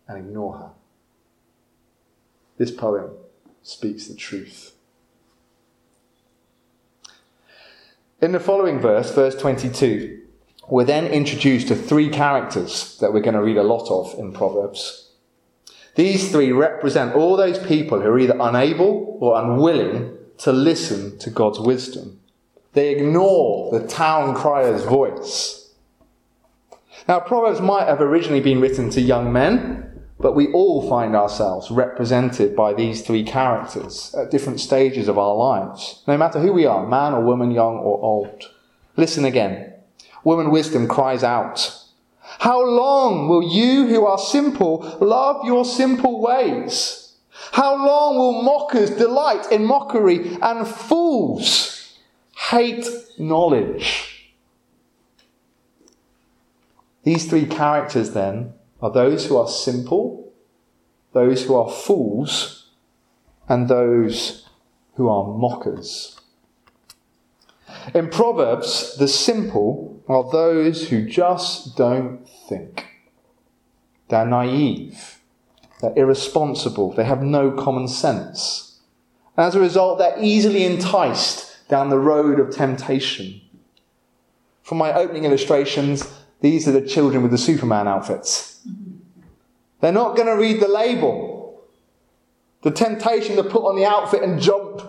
and 0.06 0.18
ignore 0.18 0.56
her. 0.58 0.70
This 2.62 2.70
poem 2.70 3.10
speaks 3.64 4.06
the 4.06 4.14
truth. 4.14 4.76
In 8.20 8.30
the 8.30 8.38
following 8.38 8.78
verse, 8.78 9.12
verse 9.12 9.34
22, 9.34 10.20
we're 10.68 10.84
then 10.84 11.08
introduced 11.08 11.66
to 11.66 11.74
three 11.74 12.08
characters 12.08 12.98
that 13.00 13.12
we're 13.12 13.18
going 13.18 13.34
to 13.34 13.42
read 13.42 13.56
a 13.56 13.64
lot 13.64 13.90
of 13.90 14.16
in 14.16 14.32
Proverbs. 14.32 15.10
These 15.96 16.30
three 16.30 16.52
represent 16.52 17.16
all 17.16 17.36
those 17.36 17.58
people 17.58 18.00
who 18.00 18.10
are 18.10 18.20
either 18.20 18.38
unable 18.38 19.16
or 19.18 19.42
unwilling 19.42 20.16
to 20.38 20.52
listen 20.52 21.18
to 21.18 21.30
God's 21.30 21.58
wisdom. 21.58 22.20
They 22.74 22.90
ignore 22.90 23.76
the 23.76 23.88
town 23.88 24.36
crier's 24.36 24.84
voice 24.84 25.62
now, 27.08 27.20
Proverbs 27.20 27.60
might 27.60 27.88
have 27.88 28.00
originally 28.00 28.40
been 28.40 28.60
written 28.60 28.88
to 28.90 29.00
young 29.00 29.32
men, 29.32 29.91
but 30.22 30.36
we 30.36 30.52
all 30.52 30.88
find 30.88 31.16
ourselves 31.16 31.70
represented 31.70 32.54
by 32.54 32.72
these 32.72 33.02
three 33.02 33.24
characters 33.24 34.14
at 34.14 34.30
different 34.30 34.60
stages 34.60 35.08
of 35.08 35.18
our 35.18 35.34
lives, 35.34 36.02
no 36.06 36.16
matter 36.16 36.38
who 36.38 36.52
we 36.52 36.64
are, 36.64 36.86
man 36.86 37.12
or 37.12 37.24
woman, 37.24 37.50
young 37.50 37.76
or 37.78 38.00
old. 38.00 38.50
Listen 38.96 39.24
again. 39.24 39.74
Woman 40.22 40.50
wisdom 40.50 40.86
cries 40.86 41.24
out, 41.24 41.76
How 42.20 42.64
long 42.64 43.28
will 43.28 43.42
you 43.42 43.88
who 43.88 44.06
are 44.06 44.18
simple 44.18 44.96
love 45.00 45.44
your 45.44 45.64
simple 45.64 46.20
ways? 46.20 47.16
How 47.50 47.74
long 47.74 48.16
will 48.16 48.42
mockers 48.42 48.90
delight 48.90 49.50
in 49.50 49.64
mockery 49.64 50.38
and 50.40 50.66
fools 50.66 51.98
hate 52.50 52.86
knowledge? 53.18 54.30
These 57.02 57.28
three 57.28 57.46
characters, 57.46 58.12
then, 58.12 58.54
are 58.82 58.90
those 58.90 59.26
who 59.26 59.36
are 59.36 59.48
simple, 59.48 60.32
those 61.12 61.44
who 61.44 61.54
are 61.54 61.70
fools, 61.70 62.70
and 63.48 63.68
those 63.68 64.48
who 64.96 65.08
are 65.08 65.38
mockers. 65.38 66.20
In 67.94 68.08
Proverbs, 68.08 68.96
the 68.98 69.08
simple 69.08 70.02
are 70.08 70.28
those 70.30 70.88
who 70.88 71.06
just 71.06 71.76
don't 71.76 72.28
think. 72.48 72.86
They're 74.08 74.26
naive, 74.26 75.20
they're 75.80 75.96
irresponsible, 75.96 76.92
they 76.92 77.04
have 77.04 77.22
no 77.22 77.50
common 77.52 77.88
sense. 77.88 78.80
And 79.36 79.46
as 79.46 79.54
a 79.54 79.60
result, 79.60 79.98
they're 79.98 80.20
easily 80.20 80.64
enticed 80.64 81.68
down 81.68 81.88
the 81.88 81.98
road 81.98 82.38
of 82.38 82.54
temptation. 82.54 83.40
From 84.62 84.78
my 84.78 84.92
opening 84.92 85.24
illustrations, 85.24 86.21
these 86.42 86.66
are 86.66 86.72
the 86.72 86.86
children 86.86 87.22
with 87.22 87.30
the 87.30 87.38
Superman 87.38 87.86
outfits. 87.86 88.60
They're 89.80 89.92
not 89.92 90.16
going 90.16 90.26
to 90.26 90.36
read 90.36 90.60
the 90.60 90.68
label. 90.68 91.62
The 92.62 92.72
temptation 92.72 93.36
to 93.36 93.44
put 93.44 93.64
on 93.64 93.76
the 93.76 93.84
outfit 93.84 94.22
and 94.22 94.40
jump 94.40 94.82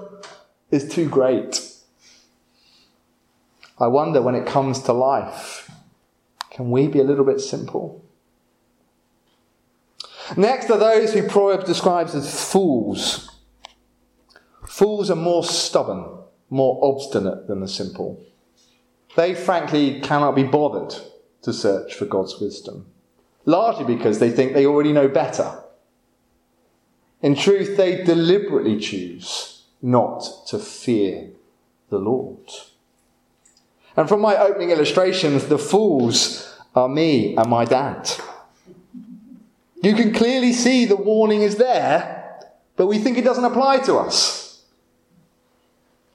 is 0.71 0.91
too 0.91 1.07
great. 1.07 1.69
I 3.79 3.87
wonder 3.87 4.21
when 4.21 4.33
it 4.33 4.47
comes 4.47 4.81
to 4.83 4.93
life, 4.93 5.69
can 6.49 6.71
we 6.71 6.87
be 6.87 6.99
a 6.99 7.03
little 7.03 7.25
bit 7.25 7.39
simple? 7.39 8.03
Next 10.35 10.71
are 10.71 10.77
those 10.77 11.13
who 11.13 11.27
Proverbs 11.27 11.65
describes 11.65 12.15
as 12.15 12.51
fools. 12.51 13.29
Fools 14.67 15.11
are 15.11 15.15
more 15.15 15.43
stubborn, 15.43 16.05
more 16.49 16.79
obstinate 16.81 17.47
than 17.47 17.59
the 17.59 17.67
simple. 17.67 18.23
They 19.15 19.35
frankly 19.35 20.01
cannot 20.01 20.35
be 20.35 20.43
bothered 20.43 20.95
to 21.43 21.53
search 21.53 21.93
for 21.93 22.05
God's 22.05 22.39
wisdom, 22.39 22.87
largely 23.45 23.85
because 23.85 24.19
they 24.19 24.31
think 24.31 24.53
they 24.53 24.65
already 24.65 24.91
know 24.91 25.07
better. 25.07 25.59
In 27.21 27.35
truth, 27.35 27.77
they 27.77 28.03
deliberately 28.03 28.79
choose 28.79 29.63
not 29.81 30.25
to 30.47 30.59
fear 30.59 31.29
the 31.89 31.99
Lord. 31.99 32.49
And 33.95 34.09
from 34.09 34.21
my 34.21 34.37
opening 34.37 34.71
illustrations, 34.71 35.45
the 35.45 35.57
fools 35.57 36.59
are 36.75 36.89
me 36.89 37.35
and 37.35 37.49
my 37.49 37.65
dad. 37.65 38.09
You 39.81 39.93
can 39.95 40.13
clearly 40.13 40.53
see 40.53 40.85
the 40.85 40.95
warning 40.95 41.41
is 41.41 41.57
there, 41.57 42.39
but 42.75 42.87
we 42.87 42.97
think 42.97 43.17
it 43.17 43.25
doesn't 43.25 43.43
apply 43.43 43.79
to 43.79 43.97
us. 43.97 44.63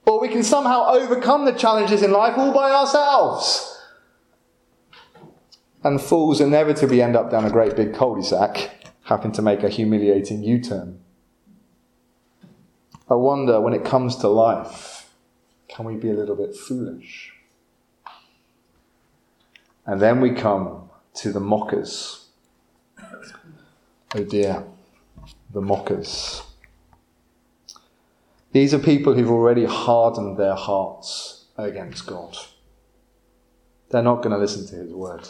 Or 0.05 0.19
we 0.19 0.27
can 0.27 0.43
somehow 0.43 0.87
overcome 0.89 1.45
the 1.45 1.53
challenges 1.53 2.01
in 2.01 2.11
life 2.11 2.37
all 2.37 2.51
by 2.51 2.71
ourselves. 2.71 3.78
And 5.89 5.99
fools 5.99 6.39
inevitably 6.39 7.01
end 7.01 7.15
up 7.15 7.31
down 7.31 7.45
a 7.45 7.49
great 7.49 7.75
big 7.75 7.95
cul 7.95 8.13
de 8.13 8.21
sac 8.21 8.69
having 9.05 9.31
to 9.31 9.41
make 9.41 9.63
a 9.63 9.69
humiliating 9.69 10.43
U 10.43 10.61
turn. 10.61 10.99
I 13.09 13.15
wonder 13.15 13.59
when 13.59 13.73
it 13.73 13.83
comes 13.83 14.15
to 14.17 14.27
life, 14.27 15.11
can 15.67 15.85
we 15.85 15.95
be 15.95 16.11
a 16.11 16.13
little 16.13 16.35
bit 16.35 16.55
foolish? 16.55 17.33
And 19.87 19.99
then 19.99 20.21
we 20.21 20.29
come 20.29 20.91
to 21.15 21.31
the 21.31 21.39
mockers. 21.39 22.27
Oh 24.13 24.23
dear, 24.23 24.65
the 25.51 25.61
mockers. 25.61 26.43
These 28.51 28.75
are 28.75 28.79
people 28.79 29.15
who've 29.15 29.31
already 29.31 29.65
hardened 29.65 30.37
their 30.37 30.53
hearts 30.53 31.45
against 31.57 32.05
God. 32.05 32.37
They're 33.89 34.03
not 34.03 34.17
going 34.17 34.33
to 34.33 34.37
listen 34.37 34.67
to 34.67 34.75
his 34.75 34.93
word. 34.93 35.27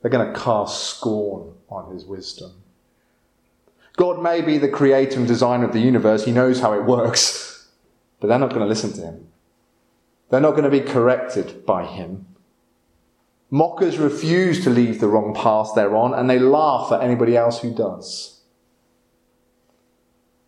They're 0.00 0.10
going 0.10 0.32
to 0.32 0.38
cast 0.38 0.96
scorn 0.96 1.54
on 1.68 1.92
his 1.92 2.04
wisdom. 2.04 2.52
God 3.96 4.22
may 4.22 4.40
be 4.40 4.56
the 4.56 4.68
creator 4.68 5.18
and 5.18 5.28
designer 5.28 5.66
of 5.66 5.72
the 5.72 5.80
universe, 5.80 6.24
he 6.24 6.32
knows 6.32 6.60
how 6.60 6.72
it 6.72 6.84
works, 6.84 7.68
but 8.18 8.28
they're 8.28 8.38
not 8.38 8.50
going 8.50 8.62
to 8.62 8.66
listen 8.66 8.92
to 8.94 9.02
him. 9.02 9.28
They're 10.30 10.40
not 10.40 10.52
going 10.52 10.64
to 10.64 10.70
be 10.70 10.80
corrected 10.80 11.66
by 11.66 11.84
him. 11.84 12.26
Mockers 13.50 13.98
refuse 13.98 14.62
to 14.62 14.70
leave 14.70 15.00
the 15.00 15.08
wrong 15.08 15.34
path 15.34 15.72
they're 15.74 15.96
on, 15.96 16.14
and 16.14 16.30
they 16.30 16.38
laugh 16.38 16.92
at 16.92 17.02
anybody 17.02 17.36
else 17.36 17.60
who 17.60 17.74
does. 17.74 18.40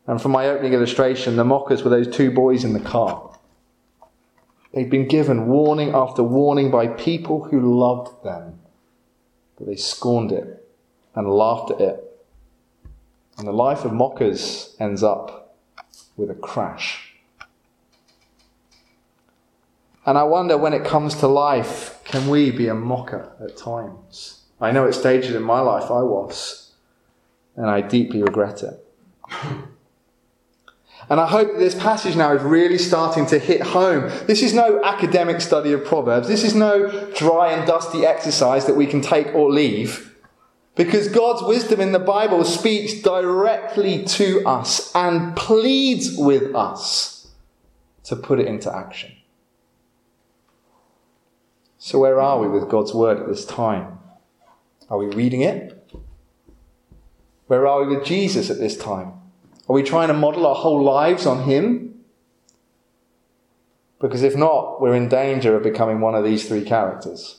And 0.06 0.22
from 0.22 0.32
my 0.32 0.48
opening 0.48 0.72
illustration, 0.72 1.36
the 1.36 1.44
mockers 1.44 1.82
were 1.82 1.90
those 1.90 2.14
two 2.14 2.30
boys 2.30 2.64
in 2.64 2.72
the 2.72 2.80
car. 2.80 3.36
They'd 4.72 4.90
been 4.90 5.08
given 5.08 5.48
warning 5.48 5.90
after 5.94 6.22
warning 6.22 6.70
by 6.70 6.86
people 6.86 7.44
who 7.44 7.78
loved 7.78 8.24
them, 8.24 8.60
but 9.62 9.68
they 9.68 9.76
scorned 9.76 10.32
it 10.32 10.68
and 11.14 11.28
laughed 11.28 11.70
at 11.70 11.80
it. 11.80 12.26
And 13.38 13.46
the 13.46 13.52
life 13.52 13.84
of 13.84 13.92
mockers 13.92 14.74
ends 14.80 15.04
up 15.04 15.56
with 16.16 16.30
a 16.30 16.34
crash. 16.34 17.14
And 20.04 20.18
I 20.18 20.24
wonder 20.24 20.58
when 20.58 20.72
it 20.72 20.84
comes 20.84 21.14
to 21.20 21.28
life, 21.28 22.00
can 22.02 22.28
we 22.28 22.50
be 22.50 22.66
a 22.66 22.74
mocker 22.74 23.36
at 23.40 23.56
times? 23.56 24.40
I 24.60 24.72
know 24.72 24.88
at 24.88 24.96
stages 24.96 25.36
in 25.36 25.44
my 25.44 25.60
life 25.60 25.92
I 25.92 26.02
was, 26.02 26.72
and 27.54 27.70
I 27.70 27.82
deeply 27.82 28.20
regret 28.20 28.64
it. 28.64 28.84
And 31.10 31.20
I 31.20 31.26
hope 31.26 31.48
that 31.52 31.58
this 31.58 31.74
passage 31.74 32.16
now 32.16 32.34
is 32.34 32.42
really 32.42 32.78
starting 32.78 33.26
to 33.26 33.38
hit 33.38 33.60
home. 33.60 34.10
This 34.26 34.42
is 34.42 34.54
no 34.54 34.82
academic 34.82 35.40
study 35.40 35.72
of 35.72 35.84
Proverbs. 35.84 36.28
This 36.28 36.44
is 36.44 36.54
no 36.54 36.88
dry 37.12 37.52
and 37.52 37.66
dusty 37.66 38.06
exercise 38.06 38.66
that 38.66 38.76
we 38.76 38.86
can 38.86 39.00
take 39.00 39.34
or 39.34 39.50
leave. 39.50 40.16
Because 40.74 41.08
God's 41.08 41.42
wisdom 41.42 41.80
in 41.80 41.92
the 41.92 41.98
Bible 41.98 42.44
speaks 42.44 42.94
directly 43.02 44.04
to 44.04 44.46
us 44.46 44.94
and 44.94 45.36
pleads 45.36 46.16
with 46.16 46.54
us 46.54 47.28
to 48.04 48.16
put 48.16 48.40
it 48.40 48.46
into 48.46 48.74
action. 48.74 49.12
So, 51.78 51.98
where 51.98 52.20
are 52.20 52.38
we 52.38 52.48
with 52.48 52.70
God's 52.70 52.94
word 52.94 53.18
at 53.18 53.26
this 53.26 53.44
time? 53.44 53.98
Are 54.88 54.98
we 54.98 55.06
reading 55.06 55.40
it? 55.40 55.78
Where 57.48 57.66
are 57.66 57.84
we 57.84 57.96
with 57.96 58.06
Jesus 58.06 58.50
at 58.50 58.58
this 58.58 58.76
time? 58.76 59.14
Are 59.72 59.74
we 59.74 59.82
trying 59.82 60.08
to 60.08 60.14
model 60.14 60.46
our 60.46 60.54
whole 60.54 60.84
lives 60.84 61.24
on 61.24 61.44
Him? 61.44 61.94
Because 64.02 64.22
if 64.22 64.36
not, 64.36 64.82
we're 64.82 64.94
in 64.94 65.08
danger 65.08 65.56
of 65.56 65.62
becoming 65.62 65.98
one 65.98 66.14
of 66.14 66.24
these 66.24 66.46
three 66.46 66.62
characters. 66.62 67.38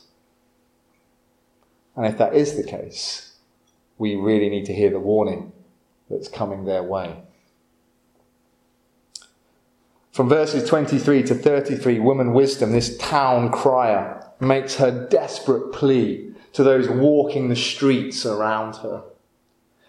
And 1.94 2.04
if 2.04 2.18
that 2.18 2.34
is 2.34 2.56
the 2.56 2.64
case, 2.64 3.36
we 3.98 4.16
really 4.16 4.48
need 4.48 4.64
to 4.64 4.74
hear 4.74 4.90
the 4.90 4.98
warning 4.98 5.52
that's 6.10 6.26
coming 6.26 6.64
their 6.64 6.82
way. 6.82 7.22
From 10.10 10.28
verses 10.28 10.68
23 10.68 11.22
to 11.22 11.36
33, 11.36 12.00
woman 12.00 12.32
wisdom, 12.32 12.72
this 12.72 12.98
town 12.98 13.52
crier, 13.52 14.26
makes 14.40 14.74
her 14.74 15.06
desperate 15.08 15.72
plea 15.72 16.34
to 16.52 16.64
those 16.64 16.88
walking 16.88 17.48
the 17.48 17.54
streets 17.54 18.26
around 18.26 18.74
her. 18.78 19.04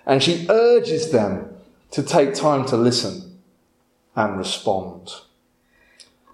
And 0.05 0.21
she 0.21 0.45
urges 0.47 1.09
them 1.09 1.54
to 1.95 2.03
take 2.03 2.33
time 2.33 2.65
to 2.65 2.75
listen 2.75 3.39
and 4.17 4.37
respond. 4.37 5.13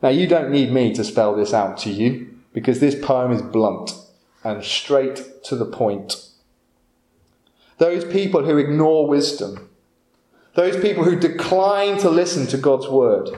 Now, 0.01 0.09
you 0.09 0.25
don't 0.25 0.49
need 0.49 0.71
me 0.71 0.91
to 0.95 1.03
spell 1.03 1.35
this 1.35 1.53
out 1.53 1.77
to 1.79 1.91
you 1.91 2.35
because 2.51 2.79
this 2.79 2.95
poem 2.95 3.31
is 3.31 3.43
blunt 3.43 3.91
and 4.43 4.63
straight 4.63 5.43
to 5.43 5.55
the 5.55 5.67
point. 5.67 6.29
Those 7.77 8.03
people 8.03 8.43
who 8.43 8.57
ignore 8.57 9.05
wisdom, 9.07 9.69
those 10.55 10.81
people 10.81 11.03
who 11.03 11.15
decline 11.15 11.99
to 11.99 12.09
listen 12.09 12.47
to 12.47 12.57
God's 12.57 12.87
word, 12.87 13.29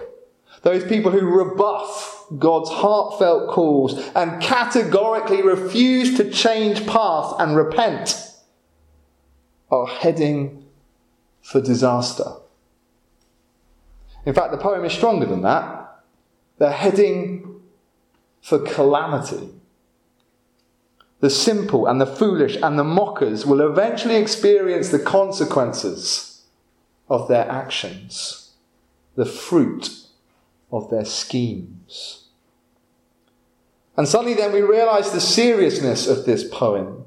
those 0.62 0.86
people 0.86 1.12
who 1.12 1.25
rebuff 1.25 2.25
God's 2.39 2.69
heartfelt 2.69 3.49
calls 3.49 3.99
and 4.15 4.41
categorically 4.41 5.41
refuse 5.41 6.15
to 6.15 6.31
change 6.31 6.88
path 6.88 7.36
and 7.39 7.57
repent 7.57 8.15
are 9.69 9.88
heading 9.88 10.62
for 11.43 11.62
disaster. 11.62 12.32
In 14.25 14.34
fact, 14.34 14.51
the 14.51 14.58
poem 14.58 14.84
is 14.86 14.93
stronger 14.93 15.27
than 15.27 15.43
that. 15.43 16.01
They're 16.58 16.71
heading 16.71 17.62
for 18.41 18.60
calamity. 18.60 19.49
The 21.19 21.29
simple 21.29 21.86
and 21.86 22.01
the 22.01 22.06
foolish 22.06 22.58
and 22.62 22.79
the 22.79 22.84
mockers 22.84 23.45
will 23.45 23.62
eventually 23.62 24.15
experience 24.15 24.89
the 24.89 24.99
consequences 24.99 26.43
of 27.10 27.27
their 27.27 27.49
actions, 27.49 28.51
the 29.15 29.25
fruit 29.25 29.89
of 30.71 30.89
their 30.89 31.06
schemes. 31.06 32.27
And 33.95 34.08
suddenly 34.08 34.34
then 34.34 34.51
we 34.51 34.62
realize 34.62 35.12
the 35.12 35.21
seriousness 35.21 36.08
of 36.08 36.25
this 36.25 36.47
poem. 36.49 37.03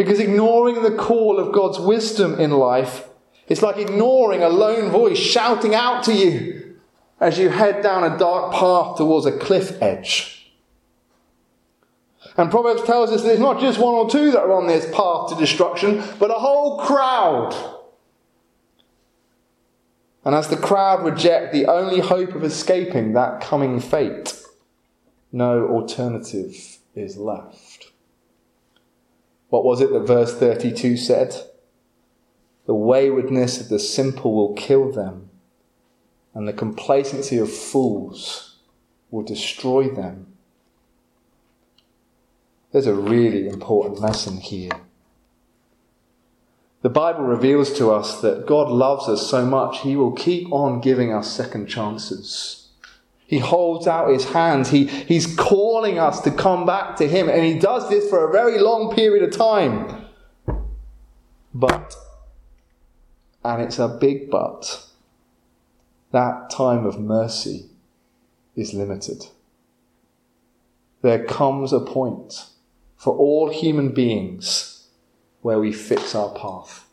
Because 0.00 0.18
ignoring 0.18 0.82
the 0.82 0.96
call 0.96 1.38
of 1.38 1.52
God's 1.52 1.78
wisdom 1.78 2.40
in 2.40 2.52
life 2.52 3.06
is 3.48 3.60
like 3.60 3.76
ignoring 3.76 4.42
a 4.42 4.48
lone 4.48 4.90
voice 4.90 5.18
shouting 5.18 5.74
out 5.74 6.04
to 6.04 6.14
you 6.14 6.78
as 7.20 7.38
you 7.38 7.50
head 7.50 7.82
down 7.82 8.10
a 8.10 8.16
dark 8.16 8.54
path 8.54 8.96
towards 8.96 9.26
a 9.26 9.38
cliff 9.38 9.76
edge. 9.82 10.54
And 12.38 12.50
Proverbs 12.50 12.82
tells 12.84 13.10
us 13.10 13.22
there's 13.22 13.38
not 13.38 13.60
just 13.60 13.78
one 13.78 13.92
or 13.92 14.08
two 14.08 14.30
that 14.30 14.40
are 14.40 14.54
on 14.54 14.68
this 14.68 14.86
path 14.86 15.28
to 15.28 15.36
destruction, 15.38 16.02
but 16.18 16.30
a 16.30 16.40
whole 16.40 16.78
crowd. 16.78 17.54
And 20.24 20.34
as 20.34 20.48
the 20.48 20.56
crowd 20.56 21.04
reject 21.04 21.52
the 21.52 21.66
only 21.66 22.00
hope 22.00 22.34
of 22.34 22.42
escaping 22.42 23.12
that 23.12 23.42
coming 23.42 23.80
fate, 23.80 24.42
no 25.30 25.68
alternative 25.68 26.78
is 26.94 27.18
left. 27.18 27.69
What 29.50 29.64
was 29.64 29.80
it 29.80 29.92
that 29.92 30.06
verse 30.06 30.34
32 30.34 30.96
said? 30.96 31.34
The 32.66 32.74
waywardness 32.74 33.60
of 33.60 33.68
the 33.68 33.80
simple 33.80 34.32
will 34.32 34.54
kill 34.54 34.92
them, 34.92 35.28
and 36.34 36.46
the 36.46 36.52
complacency 36.52 37.36
of 37.36 37.52
fools 37.52 38.56
will 39.10 39.24
destroy 39.24 39.88
them. 39.88 40.28
There's 42.72 42.86
a 42.86 42.94
really 42.94 43.48
important 43.48 44.00
lesson 44.00 44.36
here. 44.36 44.70
The 46.82 46.88
Bible 46.88 47.24
reveals 47.24 47.72
to 47.74 47.90
us 47.90 48.20
that 48.20 48.46
God 48.46 48.70
loves 48.70 49.08
us 49.08 49.28
so 49.28 49.44
much, 49.44 49.80
He 49.80 49.96
will 49.96 50.12
keep 50.12 50.50
on 50.52 50.80
giving 50.80 51.12
us 51.12 51.30
second 51.30 51.66
chances. 51.66 52.59
He 53.30 53.38
holds 53.38 53.86
out 53.86 54.10
His 54.10 54.24
hands. 54.30 54.70
He, 54.70 54.86
he's 54.86 55.36
calling 55.36 56.00
us 56.00 56.20
to 56.22 56.32
come 56.32 56.66
back 56.66 56.96
to 56.96 57.06
Him, 57.06 57.28
and 57.28 57.44
He 57.44 57.60
does 57.60 57.88
this 57.88 58.10
for 58.10 58.28
a 58.28 58.32
very 58.32 58.58
long 58.58 58.92
period 58.92 59.22
of 59.22 59.30
time. 59.30 60.06
But, 61.54 61.94
and 63.44 63.62
it's 63.62 63.78
a 63.78 63.86
big 63.86 64.32
but, 64.32 64.84
that 66.10 66.50
time 66.50 66.84
of 66.84 66.98
mercy 66.98 67.66
is 68.56 68.74
limited. 68.74 69.26
There 71.02 71.24
comes 71.24 71.72
a 71.72 71.78
point 71.78 72.46
for 72.96 73.16
all 73.16 73.48
human 73.52 73.90
beings 73.90 74.88
where 75.40 75.60
we 75.60 75.72
fix 75.72 76.16
our 76.16 76.30
path 76.30 76.84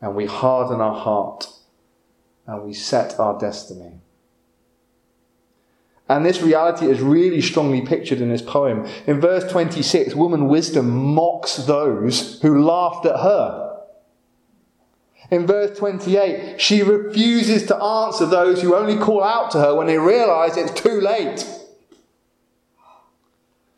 and 0.00 0.16
we 0.16 0.24
harden 0.24 0.80
our 0.80 0.98
heart 0.98 1.48
and 2.46 2.64
we 2.64 2.72
set 2.72 3.20
our 3.20 3.38
destiny. 3.38 4.00
And 6.08 6.24
this 6.24 6.40
reality 6.40 6.86
is 6.86 7.00
really 7.00 7.40
strongly 7.40 7.80
pictured 7.80 8.20
in 8.20 8.28
this 8.28 8.42
poem. 8.42 8.86
In 9.06 9.20
verse 9.20 9.50
26, 9.50 10.14
woman 10.14 10.46
wisdom 10.46 11.14
mocks 11.14 11.56
those 11.56 12.40
who 12.42 12.62
laughed 12.62 13.06
at 13.06 13.20
her. 13.20 13.66
In 15.30 15.46
verse 15.46 15.76
28, 15.76 16.60
she 16.60 16.82
refuses 16.82 17.66
to 17.66 17.76
answer 17.76 18.26
those 18.26 18.62
who 18.62 18.76
only 18.76 18.96
call 18.96 19.24
out 19.24 19.50
to 19.50 19.58
her 19.58 19.74
when 19.74 19.88
they 19.88 19.98
realize 19.98 20.56
it's 20.56 20.80
too 20.80 21.00
late. 21.00 21.44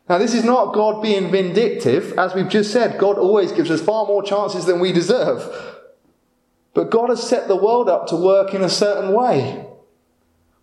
Now, 0.07 0.19
this 0.19 0.33
is 0.33 0.43
not 0.43 0.73
God 0.73 1.01
being 1.01 1.31
vindictive. 1.31 2.13
As 2.17 2.33
we've 2.33 2.49
just 2.49 2.71
said, 2.71 2.99
God 2.99 3.17
always 3.17 3.51
gives 3.51 3.71
us 3.71 3.81
far 3.81 4.05
more 4.05 4.23
chances 4.23 4.65
than 4.65 4.79
we 4.79 4.91
deserve. 4.91 5.77
But 6.73 6.91
God 6.91 7.09
has 7.09 7.27
set 7.27 7.47
the 7.47 7.55
world 7.55 7.89
up 7.89 8.07
to 8.07 8.15
work 8.15 8.53
in 8.53 8.63
a 8.63 8.69
certain 8.69 9.13
way. 9.13 9.65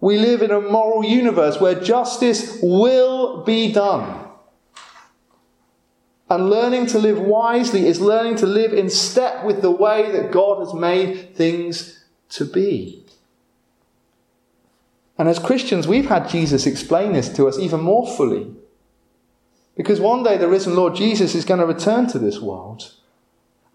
We 0.01 0.19
live 0.19 0.43
in 0.43 0.51
a 0.51 0.61
moral 0.61 1.05
universe 1.05 1.61
where 1.61 1.75
justice 1.75 2.59
will 2.63 3.43
be 3.45 3.73
done. 3.73 4.25
And 6.29 6.51
learning 6.51 6.87
to 6.87 6.99
live 6.99 7.21
wisely 7.21 7.87
is 7.87 8.01
learning 8.01 8.37
to 8.37 8.47
live 8.47 8.73
in 8.73 8.91
step 8.91 9.45
with 9.45 9.63
the 9.63 9.71
way 9.71 10.11
that 10.11 10.33
God 10.33 10.59
has 10.59 10.75
made 10.75 11.35
things 11.37 12.05
to 12.31 12.45
be. 12.45 13.05
And 15.19 15.29
as 15.29 15.39
Christians, 15.39 15.89
we've 15.89 16.09
had 16.09 16.29
Jesus 16.29 16.67
explain 16.67 17.13
this 17.13 17.29
to 17.31 17.47
us 17.47 17.59
even 17.59 17.81
more 17.81 18.07
fully. 18.07 18.55
Because 19.77 20.01
one 20.01 20.23
day 20.23 20.37
the 20.37 20.49
risen 20.49 20.75
Lord 20.75 20.95
Jesus 20.95 21.35
is 21.35 21.45
going 21.45 21.61
to 21.61 21.67
return 21.67 22.07
to 22.09 22.19
this 22.19 22.41
world. 22.41 22.93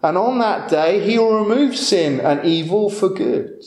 And 0.02 0.18
on 0.18 0.38
that 0.40 0.68
day, 0.68 1.00
he 1.00 1.18
will 1.18 1.44
remove 1.44 1.76
sin 1.76 2.20
and 2.20 2.44
evil 2.44 2.90
for 2.90 3.08
good. 3.08 3.64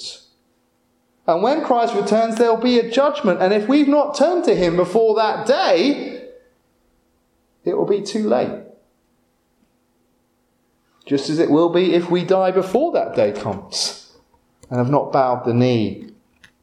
And 1.27 1.41
when 1.41 1.63
Christ 1.63 1.95
returns, 1.95 2.37
there 2.37 2.53
will 2.53 2.61
be 2.61 2.79
a 2.79 2.89
judgment. 2.89 3.41
And 3.41 3.53
if 3.53 3.67
we've 3.67 3.87
not 3.87 4.15
turned 4.15 4.45
to 4.45 4.55
him 4.55 4.75
before 4.75 5.15
that 5.15 5.47
day, 5.47 6.29
it 7.63 7.75
will 7.75 7.87
be 7.87 8.01
too 8.01 8.27
late. 8.29 8.61
Just 11.05 11.29
as 11.29 11.39
it 11.39 11.49
will 11.49 11.69
be 11.69 11.93
if 11.93 12.09
we 12.09 12.23
die 12.23 12.51
before 12.51 12.91
that 12.93 13.15
day 13.15 13.31
comes 13.31 14.13
and 14.69 14.79
have 14.79 14.89
not 14.89 15.11
bowed 15.11 15.45
the 15.45 15.53
knee 15.53 16.09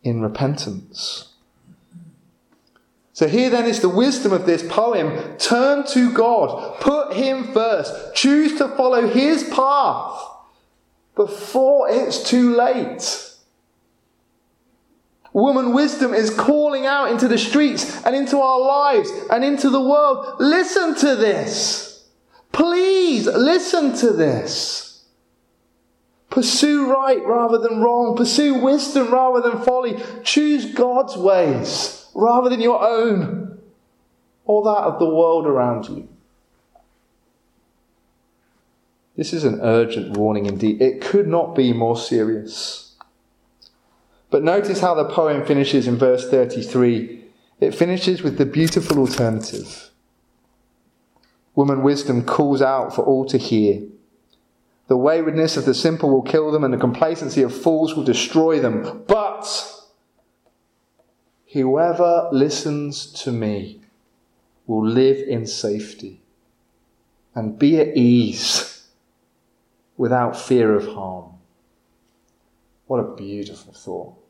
in 0.03 0.21
repentance. 0.21 1.29
So 3.13 3.29
here 3.29 3.51
then 3.51 3.67
is 3.67 3.81
the 3.81 3.89
wisdom 3.89 4.33
of 4.33 4.47
this 4.47 4.67
poem. 4.69 5.37
Turn 5.39 5.85
to 5.89 6.13
God. 6.13 6.81
Put 6.81 7.15
Him 7.15 7.53
first. 7.53 8.15
Choose 8.15 8.57
to 8.59 8.69
follow 8.69 9.07
His 9.07 9.45
path 9.45 10.21
before 11.15 11.89
it's 11.91 12.23
too 12.23 12.57
late. 12.57 13.32
Woman 15.33 15.73
wisdom 15.73 16.13
is 16.13 16.31
calling 16.31 16.85
out 16.85 17.11
into 17.11 17.27
the 17.27 17.39
streets 17.39 18.05
and 18.05 18.15
into 18.15 18.39
our 18.39 18.61
lives 18.61 19.11
and 19.31 19.43
into 19.43 19.71
the 19.71 19.81
world. 19.81 20.37
Listen 20.39 20.95
to 20.97 21.17
this. 21.17 22.05
Please 22.53 23.27
listen 23.27 23.97
to 23.97 24.13
this. 24.13 25.05
Pursue 26.29 26.91
right 26.91 27.25
rather 27.25 27.59
than 27.59 27.81
wrong. 27.81 28.17
Pursue 28.17 28.55
wisdom 28.55 29.11
rather 29.11 29.41
than 29.41 29.63
folly. 29.63 30.03
Choose 30.23 30.67
God's 30.75 31.17
ways 31.17 32.07
rather 32.15 32.51
than 32.51 32.61
your 32.61 32.83
own 32.83 33.59
or 34.45 34.63
that 34.65 34.85
of 34.85 34.99
the 34.99 35.09
world 35.09 35.47
around 35.47 35.89
you. 35.89 36.09
This 39.17 39.33
is 39.33 39.45
an 39.45 39.61
urgent 39.63 40.17
warning 40.17 40.47
indeed. 40.47 40.81
It 40.81 41.01
could 41.01 41.27
not 41.27 41.55
be 41.55 41.73
more 41.73 41.97
serious. 41.97 42.92
But 44.33 44.43
notice 44.43 44.81
how 44.81 44.95
the 44.95 45.05
poem 45.05 45.47
finishes 45.47 45.87
in 45.87 45.97
verse 45.97 46.29
33. 46.29 47.23
It 47.61 47.75
finishes 47.75 48.23
with 48.23 48.39
the 48.39 48.47
beautiful 48.47 48.99
alternative. 48.99 49.91
Woman 51.55 51.85
wisdom 51.85 52.25
calls 52.25 52.61
out 52.61 52.93
for 52.93 53.03
all 53.03 53.25
to 53.27 53.39
hear. 53.39 53.83
The 54.89 54.97
waywardness 54.97 55.57
of 55.57 55.67
the 55.67 55.75
simple 55.75 56.11
will 56.11 56.23
kill 56.23 56.51
them, 56.51 56.65
and 56.65 56.75
the 56.75 56.79
complacency 56.79 57.43
of 57.43 57.55
fools 57.55 57.95
will 57.95 58.03
destroy 58.03 58.59
them. 58.59 59.05
But 59.07 59.73
Whoever 61.53 62.31
listens 62.33 63.05
to 63.25 63.31
me 63.31 63.83
will 64.67 64.87
live 64.87 65.19
in 65.29 65.47
safety 65.47 66.23
and 67.35 67.59
be 67.59 67.79
at 67.79 67.95
ease 67.95 68.89
without 69.99 70.35
fear 70.35 70.75
of 70.75 70.87
harm. 70.87 71.35
What 72.87 73.01
a 73.01 73.15
beautiful 73.15 73.75
thought. 73.75 74.22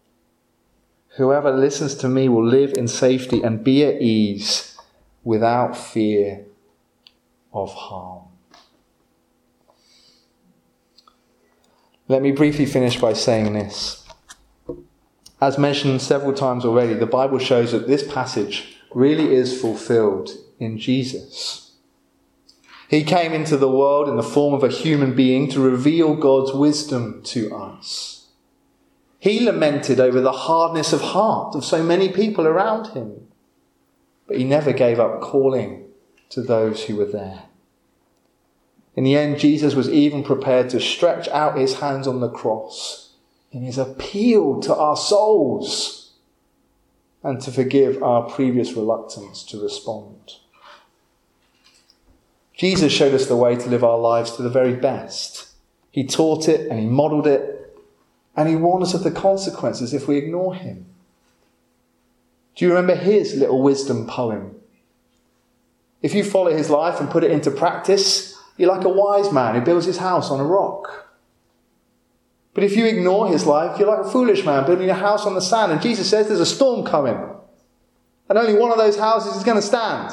Whoever 1.16 1.52
listens 1.52 1.94
to 1.96 2.08
me 2.08 2.28
will 2.28 2.44
live 2.44 2.72
in 2.72 2.88
safety 2.88 3.42
and 3.42 3.62
be 3.62 3.84
at 3.84 4.00
ease 4.00 4.78
without 5.22 5.76
fear 5.76 6.46
of 7.52 7.72
harm. 7.74 8.22
Let 12.08 12.22
me 12.22 12.32
briefly 12.32 12.66
finish 12.66 12.98
by 12.98 13.12
saying 13.12 13.52
this. 13.52 14.06
As 15.40 15.58
mentioned 15.58 16.00
several 16.00 16.32
times 16.32 16.64
already, 16.64 16.94
the 16.94 17.06
Bible 17.06 17.38
shows 17.38 17.72
that 17.72 17.86
this 17.86 18.06
passage 18.10 18.76
really 18.94 19.34
is 19.34 19.60
fulfilled 19.60 20.30
in 20.58 20.78
Jesus. 20.78 21.72
He 22.88 23.04
came 23.04 23.32
into 23.32 23.56
the 23.56 23.70
world 23.70 24.08
in 24.08 24.16
the 24.16 24.22
form 24.22 24.54
of 24.54 24.62
a 24.62 24.68
human 24.68 25.14
being 25.14 25.48
to 25.50 25.60
reveal 25.60 26.14
God's 26.14 26.52
wisdom 26.52 27.22
to 27.24 27.54
us. 27.54 28.21
He 29.22 29.38
lamented 29.38 30.00
over 30.00 30.20
the 30.20 30.32
hardness 30.32 30.92
of 30.92 31.00
heart 31.00 31.54
of 31.54 31.64
so 31.64 31.80
many 31.80 32.08
people 32.08 32.44
around 32.44 32.88
him, 32.88 33.28
but 34.26 34.36
he 34.36 34.42
never 34.42 34.72
gave 34.72 34.98
up 34.98 35.20
calling 35.20 35.84
to 36.30 36.42
those 36.42 36.82
who 36.82 36.96
were 36.96 37.06
there. 37.06 37.44
In 38.96 39.04
the 39.04 39.16
end, 39.16 39.38
Jesus 39.38 39.76
was 39.76 39.88
even 39.88 40.24
prepared 40.24 40.70
to 40.70 40.80
stretch 40.80 41.28
out 41.28 41.56
his 41.56 41.74
hands 41.74 42.08
on 42.08 42.18
the 42.18 42.28
cross 42.28 43.12
in 43.52 43.62
his 43.62 43.78
appeal 43.78 44.60
to 44.62 44.74
our 44.74 44.96
souls 44.96 46.14
and 47.22 47.40
to 47.42 47.52
forgive 47.52 48.02
our 48.02 48.28
previous 48.28 48.72
reluctance 48.72 49.44
to 49.44 49.62
respond. 49.62 50.32
Jesus 52.54 52.92
showed 52.92 53.14
us 53.14 53.26
the 53.26 53.36
way 53.36 53.54
to 53.54 53.70
live 53.70 53.84
our 53.84 54.00
lives 54.00 54.32
to 54.32 54.42
the 54.42 54.50
very 54.50 54.74
best. 54.74 55.50
He 55.92 56.04
taught 56.04 56.48
it 56.48 56.68
and 56.68 56.80
he 56.80 56.86
modeled 56.86 57.28
it, 57.28 57.51
and 58.36 58.48
he 58.48 58.56
warned 58.56 58.84
us 58.84 58.94
of 58.94 59.04
the 59.04 59.10
consequences 59.10 59.92
if 59.92 60.08
we 60.08 60.16
ignore 60.16 60.54
him. 60.54 60.86
Do 62.54 62.64
you 62.64 62.70
remember 62.70 62.94
his 62.94 63.34
little 63.34 63.62
wisdom 63.62 64.06
poem? 64.06 64.56
If 66.02 66.14
you 66.14 66.24
follow 66.24 66.54
his 66.54 66.68
life 66.68 67.00
and 67.00 67.10
put 67.10 67.24
it 67.24 67.30
into 67.30 67.50
practice, 67.50 68.36
you're 68.56 68.68
like 68.68 68.84
a 68.84 68.88
wise 68.88 69.32
man 69.32 69.54
who 69.54 69.60
builds 69.60 69.86
his 69.86 69.98
house 69.98 70.30
on 70.30 70.40
a 70.40 70.44
rock. 70.44 71.08
But 72.54 72.64
if 72.64 72.76
you 72.76 72.84
ignore 72.84 73.28
his 73.28 73.46
life, 73.46 73.78
you're 73.78 73.88
like 73.88 74.06
a 74.06 74.10
foolish 74.10 74.44
man 74.44 74.66
building 74.66 74.90
a 74.90 74.94
house 74.94 75.24
on 75.24 75.34
the 75.34 75.40
sand. 75.40 75.72
And 75.72 75.80
Jesus 75.80 76.10
says 76.10 76.28
there's 76.28 76.40
a 76.40 76.46
storm 76.46 76.84
coming. 76.84 77.16
And 78.28 78.38
only 78.38 78.54
one 78.54 78.70
of 78.70 78.78
those 78.78 78.98
houses 78.98 79.36
is 79.36 79.44
going 79.44 79.56
to 79.56 79.62
stand. 79.62 80.12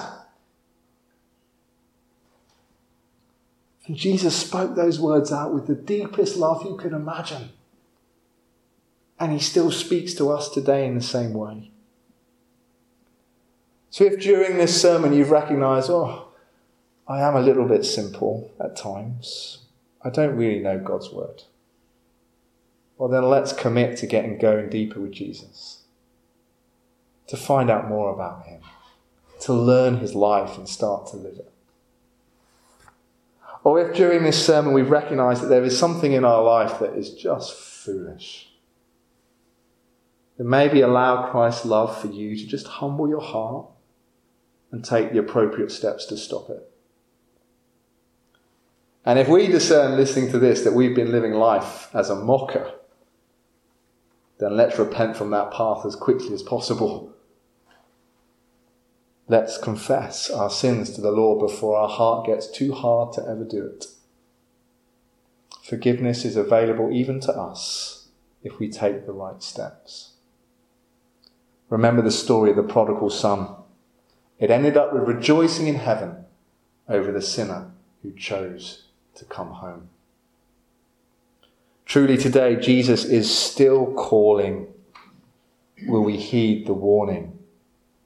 And 3.88 3.98
Jesus 3.98 4.36
spoke 4.36 4.76
those 4.76 5.00
words 5.00 5.32
out 5.32 5.54
with 5.54 5.68
the 5.68 5.76
deepest 5.76 6.38
love 6.38 6.64
you 6.64 6.78
can 6.78 6.94
imagine. 6.94 7.50
And 9.20 9.32
he 9.32 9.40
still 9.40 9.72
speaks 9.72 10.14
to 10.16 10.32
us 10.32 10.50
today 10.50 10.88
in 10.88 10.96
the 10.96 11.04
same 11.04 11.34
way. 11.34 11.72
So 13.90 14.06
if 14.06 14.20
during 14.22 14.58
this 14.58 14.80
sermon 14.80 15.14
you've 15.14 15.32
recognized, 15.32 15.90
oh, 15.90 16.30
I 17.08 17.22
am 17.22 17.36
a 17.36 17.42
little 17.42 17.68
bit 17.68 17.84
simple 17.84 18.52
at 18.60 18.76
times, 18.76 19.66
I 20.04 20.10
don't 20.10 20.36
really 20.36 20.60
know 20.60 20.80
God's 20.80 21.12
word 21.12 21.44
well, 23.00 23.08
then 23.08 23.30
let's 23.30 23.54
commit 23.54 23.98
to 24.00 24.08
getting 24.08 24.38
going 24.38 24.70
deeper 24.70 25.00
with 25.00 25.14
Jesus, 25.14 25.84
to 27.28 27.38
find 27.38 27.72
out 27.72 27.88
more 27.88 28.14
about 28.14 28.46
him, 28.46 28.60
to 29.40 29.54
learn 29.54 30.00
his 30.00 30.14
life 30.14 30.58
and 30.58 30.68
start 30.68 31.08
to 31.08 31.16
live 31.16 31.38
it. 31.38 31.52
Or 33.64 33.80
if 33.80 33.96
during 33.96 34.24
this 34.24 34.46
sermon 34.46 34.74
we've 34.74 34.90
recognized 34.90 35.42
that 35.42 35.48
there 35.48 35.64
is 35.64 35.80
something 35.80 36.12
in 36.12 36.26
our 36.26 36.44
life 36.44 36.80
that 36.80 36.94
is 36.94 37.14
just 37.14 37.54
foolish, 37.54 38.49
then 40.40 40.48
maybe 40.48 40.80
allow 40.80 41.30
Christ's 41.30 41.66
love 41.66 42.00
for 42.00 42.08
you 42.08 42.36
to 42.38 42.48
just 42.48 42.66
humble 42.66 43.10
your 43.10 43.22
heart 43.22 43.68
and 44.72 44.84
take 44.84 45.12
the 45.12 45.20
appropriate 45.20 45.70
steps 45.70 46.06
to 46.06 46.18
stop 46.18 46.50
it. 46.50 46.72
And 49.06 49.20
if 49.20 49.28
we 49.28 49.48
discern 49.48 49.98
listening 49.98 50.32
to 50.32 50.40
this 50.40 50.62
that 50.62 50.74
we've 50.74 50.96
been 50.96 51.12
living 51.12 51.34
life 51.34 51.94
as 51.94 52.10
a 52.10 52.16
mocker, 52.16 52.72
then 54.40 54.56
let's 54.56 54.80
repent 54.80 55.18
from 55.18 55.30
that 55.32 55.52
path 55.52 55.86
as 55.86 55.98
quickly 55.98 56.34
as 56.34 56.42
possible. 56.42 57.14
Let's 59.28 59.58
confess 59.58 60.30
our 60.30 60.50
sins 60.50 60.92
to 60.92 61.02
the 61.02 61.12
Lord 61.12 61.46
before 61.46 61.76
our 61.76 61.90
heart 61.90 62.26
gets 62.26 62.50
too 62.50 62.74
hard 62.74 63.12
to 63.14 63.22
ever 63.24 63.44
do 63.44 63.66
it. 63.66 63.88
Forgiveness 65.64 66.24
is 66.24 66.38
available 66.38 66.92
even 66.94 67.20
to 67.22 67.34
us 67.34 68.08
if 68.42 68.58
we 68.58 68.70
take 68.70 69.06
the 69.06 69.12
right 69.12 69.44
steps. 69.44 70.09
Remember 71.70 72.02
the 72.02 72.12
story 72.12 72.50
of 72.50 72.56
the 72.56 72.64
prodigal 72.64 73.10
son. 73.10 73.56
It 74.40 74.52
ended 74.52 74.78
up 74.78 74.94
with 74.94 75.04
rejoicing 75.04 75.68
in 75.68 75.76
heaven 75.76 76.26
over 76.88 77.12
the 77.12 77.22
sinner 77.22 77.72
who 78.02 78.12
chose 78.12 78.86
to 79.16 79.26
come 79.26 79.52
home. 79.52 79.90
Truly, 81.86 82.18
today, 82.18 82.56
Jesus 82.56 83.04
is 83.04 83.36
still 83.36 83.94
calling. 83.94 84.68
Will 85.88 86.04
we 86.04 86.18
heed 86.18 86.68
the 86.68 86.74
warning 86.74 87.40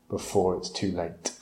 before 0.09 0.57
it's 0.57 0.69
too 0.69 0.91
late? 0.91 1.32